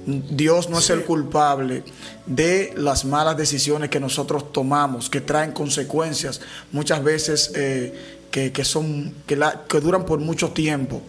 Dios 0.06 0.68
no 0.68 0.78
es 0.78 0.90
el 0.90 1.02
culpable 1.02 1.82
de 2.26 2.72
las 2.76 3.04
malas 3.04 3.36
decisiones 3.36 3.90
que 3.90 3.98
nosotros 3.98 4.52
tomamos, 4.52 5.10
que 5.10 5.20
traen 5.20 5.50
consecuencias 5.50 6.40
muchas 6.70 7.02
veces 7.02 7.50
eh, 7.56 8.15
que, 8.36 8.52
que 8.52 8.66
son 8.66 9.14
que, 9.26 9.34
la- 9.34 9.62
que 9.66 9.80
duran 9.80 10.04
por 10.04 10.18
mucho 10.20 10.50
tiempo. 10.50 11.00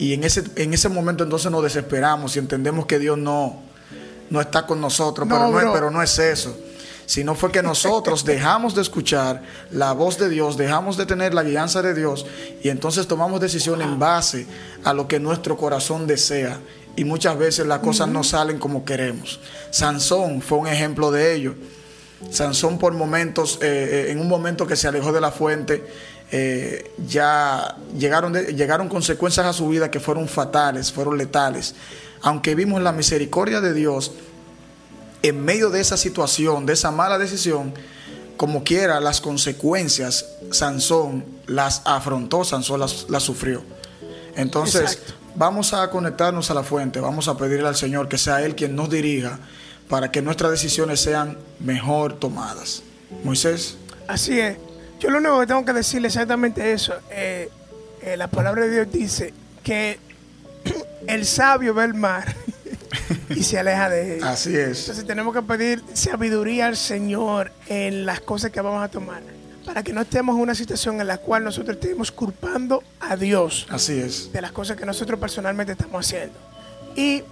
Y 0.00 0.14
en 0.14 0.24
ese, 0.24 0.42
en 0.56 0.74
ese 0.74 0.88
momento 0.88 1.22
entonces 1.22 1.48
nos 1.52 1.62
desesperamos 1.62 2.34
y 2.34 2.40
entendemos 2.40 2.86
que 2.86 2.98
Dios 2.98 3.16
no, 3.16 3.60
no 4.30 4.40
está 4.40 4.66
con 4.66 4.80
nosotros, 4.80 5.28
No, 5.28 5.36
pero, 5.36 5.48
no 5.48 5.60
es, 5.60 5.66
pero 5.72 5.90
no 5.92 6.02
es 6.02 6.18
eso. 6.18 6.58
Sino 7.06 7.36
fue 7.36 7.52
que 7.52 7.62
nosotros 7.62 8.24
dejamos 8.34 8.74
de 8.74 8.82
escuchar 8.82 9.44
la 9.70 9.92
voz 9.92 10.18
de 10.18 10.28
Dios, 10.28 10.56
dejamos 10.56 10.96
de 10.96 11.06
tener 11.06 11.34
la 11.34 11.44
guianza 11.44 11.82
de 11.82 11.94
Dios 11.94 12.26
y 12.64 12.68
entonces 12.68 13.06
tomamos 13.06 13.40
decisiones 13.40 13.86
en 13.86 14.00
base 14.00 14.48
a 14.82 14.92
lo 14.92 15.06
que 15.06 15.20
nuestro 15.20 15.56
corazón 15.56 16.08
desea. 16.08 16.58
Y 16.96 17.04
muchas 17.04 17.38
veces 17.38 17.64
las 17.64 17.78
cosas 17.78 18.08
no 18.08 18.24
salen 18.24 18.58
como 18.58 18.84
queremos. 18.84 19.38
Sansón 19.70 20.42
fue 20.42 20.58
un 20.58 20.66
ejemplo 20.66 21.12
de 21.12 21.32
ello. 21.32 21.54
Sansón 22.30 22.78
por 22.78 22.92
momentos, 22.92 23.58
eh, 23.62 24.06
eh, 24.08 24.10
en 24.12 24.20
un 24.20 24.28
momento 24.28 24.66
que 24.66 24.76
se 24.76 24.88
alejó 24.88 25.12
de 25.12 25.20
la 25.20 25.30
fuente, 25.32 25.84
eh, 26.32 26.90
ya 27.06 27.76
llegaron, 27.96 28.32
de- 28.32 28.54
llegaron 28.54 28.88
consecuencias 28.88 29.46
a 29.46 29.52
su 29.52 29.68
vida 29.68 29.90
que 29.90 30.00
fueron 30.00 30.26
fatales, 30.28 30.90
fueron 30.90 31.18
letales. 31.18 31.74
Aunque 32.22 32.54
vimos 32.54 32.80
la 32.82 32.90
misericordia 32.92 33.60
de 33.60 33.74
Dios, 33.74 34.12
en 35.22 35.44
medio 35.44 35.70
de 35.70 35.80
esa 35.80 35.96
situación, 35.96 36.64
de 36.66 36.72
esa 36.72 36.90
mala 36.90 37.18
decisión, 37.18 37.74
como 38.36 38.64
quiera, 38.64 38.98
las 38.98 39.20
consecuencias, 39.20 40.24
Sansón 40.50 41.24
las 41.46 41.82
afrontó, 41.84 42.44
Sansón 42.44 42.80
las, 42.80 43.06
las 43.08 43.22
sufrió. 43.22 43.62
Entonces, 44.34 44.80
Exacto. 44.94 45.12
vamos 45.36 45.74
a 45.74 45.90
conectarnos 45.90 46.50
a 46.50 46.54
la 46.54 46.62
fuente, 46.64 46.98
vamos 46.98 47.28
a 47.28 47.36
pedirle 47.36 47.68
al 47.68 47.76
Señor 47.76 48.08
que 48.08 48.18
sea 48.18 48.42
Él 48.42 48.54
quien 48.56 48.74
nos 48.74 48.88
dirija 48.90 49.38
para 49.88 50.10
que 50.10 50.22
nuestras 50.22 50.50
decisiones 50.50 51.00
sean 51.00 51.36
mejor 51.60 52.14
tomadas. 52.14 52.82
Moisés, 53.22 53.76
Así 54.08 54.40
es. 54.40 54.56
Yo 55.02 55.10
lo 55.10 55.18
único 55.18 55.40
que 55.40 55.46
tengo 55.48 55.64
que 55.64 55.72
decirle 55.72 56.06
es 56.06 56.14
exactamente 56.14 56.72
eso. 56.72 56.94
Eh, 57.10 57.48
eh, 58.02 58.16
la 58.16 58.28
palabra 58.28 58.62
de 58.62 58.70
Dios 58.70 58.92
dice 58.92 59.34
que 59.64 59.98
el 61.08 61.26
sabio 61.26 61.74
ve 61.74 61.84
el 61.86 61.94
mar 61.94 62.32
y 63.30 63.42
se 63.42 63.58
aleja 63.58 63.88
de 63.88 64.18
él. 64.18 64.22
así 64.24 64.56
es. 64.56 64.80
Entonces 64.82 65.04
tenemos 65.06 65.34
que 65.34 65.42
pedir 65.42 65.82
sabiduría 65.92 66.68
al 66.68 66.76
Señor 66.76 67.50
en 67.68 68.06
las 68.06 68.20
cosas 68.20 68.52
que 68.52 68.60
vamos 68.60 68.82
a 68.84 68.88
tomar. 68.88 69.22
Para 69.66 69.82
que 69.82 69.92
no 69.92 70.02
estemos 70.02 70.36
en 70.36 70.42
una 70.42 70.54
situación 70.54 71.00
en 71.00 71.06
la 71.08 71.18
cual 71.18 71.42
nosotros 71.42 71.76
estemos 71.80 72.12
culpando 72.12 72.82
a 73.00 73.16
Dios 73.16 73.66
Así 73.70 73.98
es. 73.98 74.32
de 74.32 74.40
las 74.40 74.52
cosas 74.52 74.76
que 74.76 74.86
nosotros 74.86 75.18
personalmente 75.18 75.72
estamos 75.72 76.04
haciendo. 76.06 76.34
Y 76.94 77.22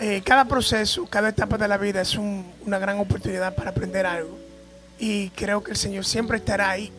eh, 0.00 0.22
cada 0.24 0.44
proceso, 0.44 1.06
cada 1.06 1.30
etapa 1.30 1.58
de 1.58 1.66
la 1.66 1.78
vida 1.78 2.00
es 2.00 2.14
un- 2.16 2.46
una 2.66 2.78
gran 2.78 2.98
oportunidad 3.00 3.54
para 3.56 3.70
aprender 3.70 4.06
algo. 4.06 4.38
Y 5.00 5.30
creo 5.30 5.62
que 5.64 5.70
el 5.72 5.76
Señor 5.76 6.04
siempre 6.04 6.38
estará 6.38 6.70
ahí 6.70 6.92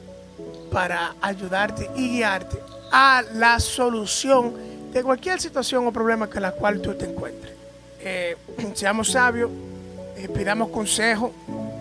para 0.71 1.15
ayudarte 1.21 1.89
y 1.95 2.09
guiarte 2.09 2.59
a 2.91 3.23
la 3.33 3.59
solución 3.59 4.53
de 4.91 5.03
cualquier 5.03 5.39
situación 5.39 5.85
o 5.85 5.91
problema 5.91 6.27
con 6.27 6.41
la 6.41 6.51
cual 6.51 6.81
tú 6.81 6.93
te 6.95 7.05
encuentres. 7.05 7.53
Eh, 7.99 8.35
seamos 8.73 9.11
sabios, 9.11 9.49
eh, 10.15 10.27
pidamos 10.29 10.69
consejo, 10.69 11.33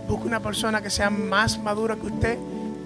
busque 0.07 0.27
una 0.27 0.41
persona 0.41 0.83
que 0.83 0.91
sea 0.91 1.11
más 1.11 1.59
madura 1.59 1.97
que 1.97 2.07
usted 2.07 2.39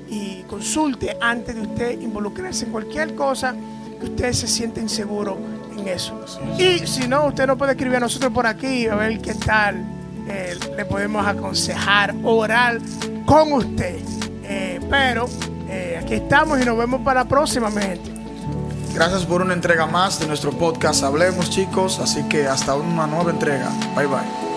y 0.09 0.43
consulte 0.43 1.17
antes 1.21 1.55
de 1.55 1.63
usted 1.63 2.01
involucrarse 2.01 2.67
en 2.67 2.73
cualquier 2.73 3.15
cosa 3.15 3.55
que 3.99 4.07
usted 4.07 4.33
se 4.33 4.47
siente 4.47 4.81
inseguro 4.81 5.39
en 5.77 5.89
eso. 5.89 6.25
Y 6.59 6.87
si 6.87 7.09
no, 7.09 7.27
usted 7.27 7.47
no 7.47 7.57
puede 7.57 7.73
escribir 7.73 7.97
a 7.97 8.01
nosotros 8.01 8.33
por 8.33 8.47
aquí 8.47 8.87
a 8.87 8.95
ver 8.95 9.21
qué 9.21 9.35
tal 9.35 9.83
eh, 10.29 10.57
le 10.77 10.85
podemos 10.85 11.27
aconsejar, 11.27 12.15
orar 12.23 12.79
con 13.25 13.53
usted. 13.53 14.01
Pero 14.91 15.27
eh, 15.73 15.99
aquí 15.99 16.15
estamos 16.15 16.61
y 16.61 16.67
nos 16.67 16.77
vemos 16.77 17.01
para 17.01 17.23
la 17.23 17.29
próxima, 17.29 17.71
mi 17.71 17.81
gente. 17.81 18.11
Gracias 18.93 19.25
por 19.25 19.41
una 19.41 19.55
entrega 19.55 19.87
más 19.87 20.21
de 20.21 20.27
nuestro 20.27 20.53
podcast 20.53 21.03
Hablemos, 21.03 21.49
chicos. 21.49 21.99
Así 21.99 22.23
que 22.29 22.47
hasta 22.47 22.75
una 22.75 23.07
nueva 23.07 23.31
entrega. 23.31 23.71
Bye, 23.97 24.07
bye. 24.07 24.17
bye. 24.17 24.53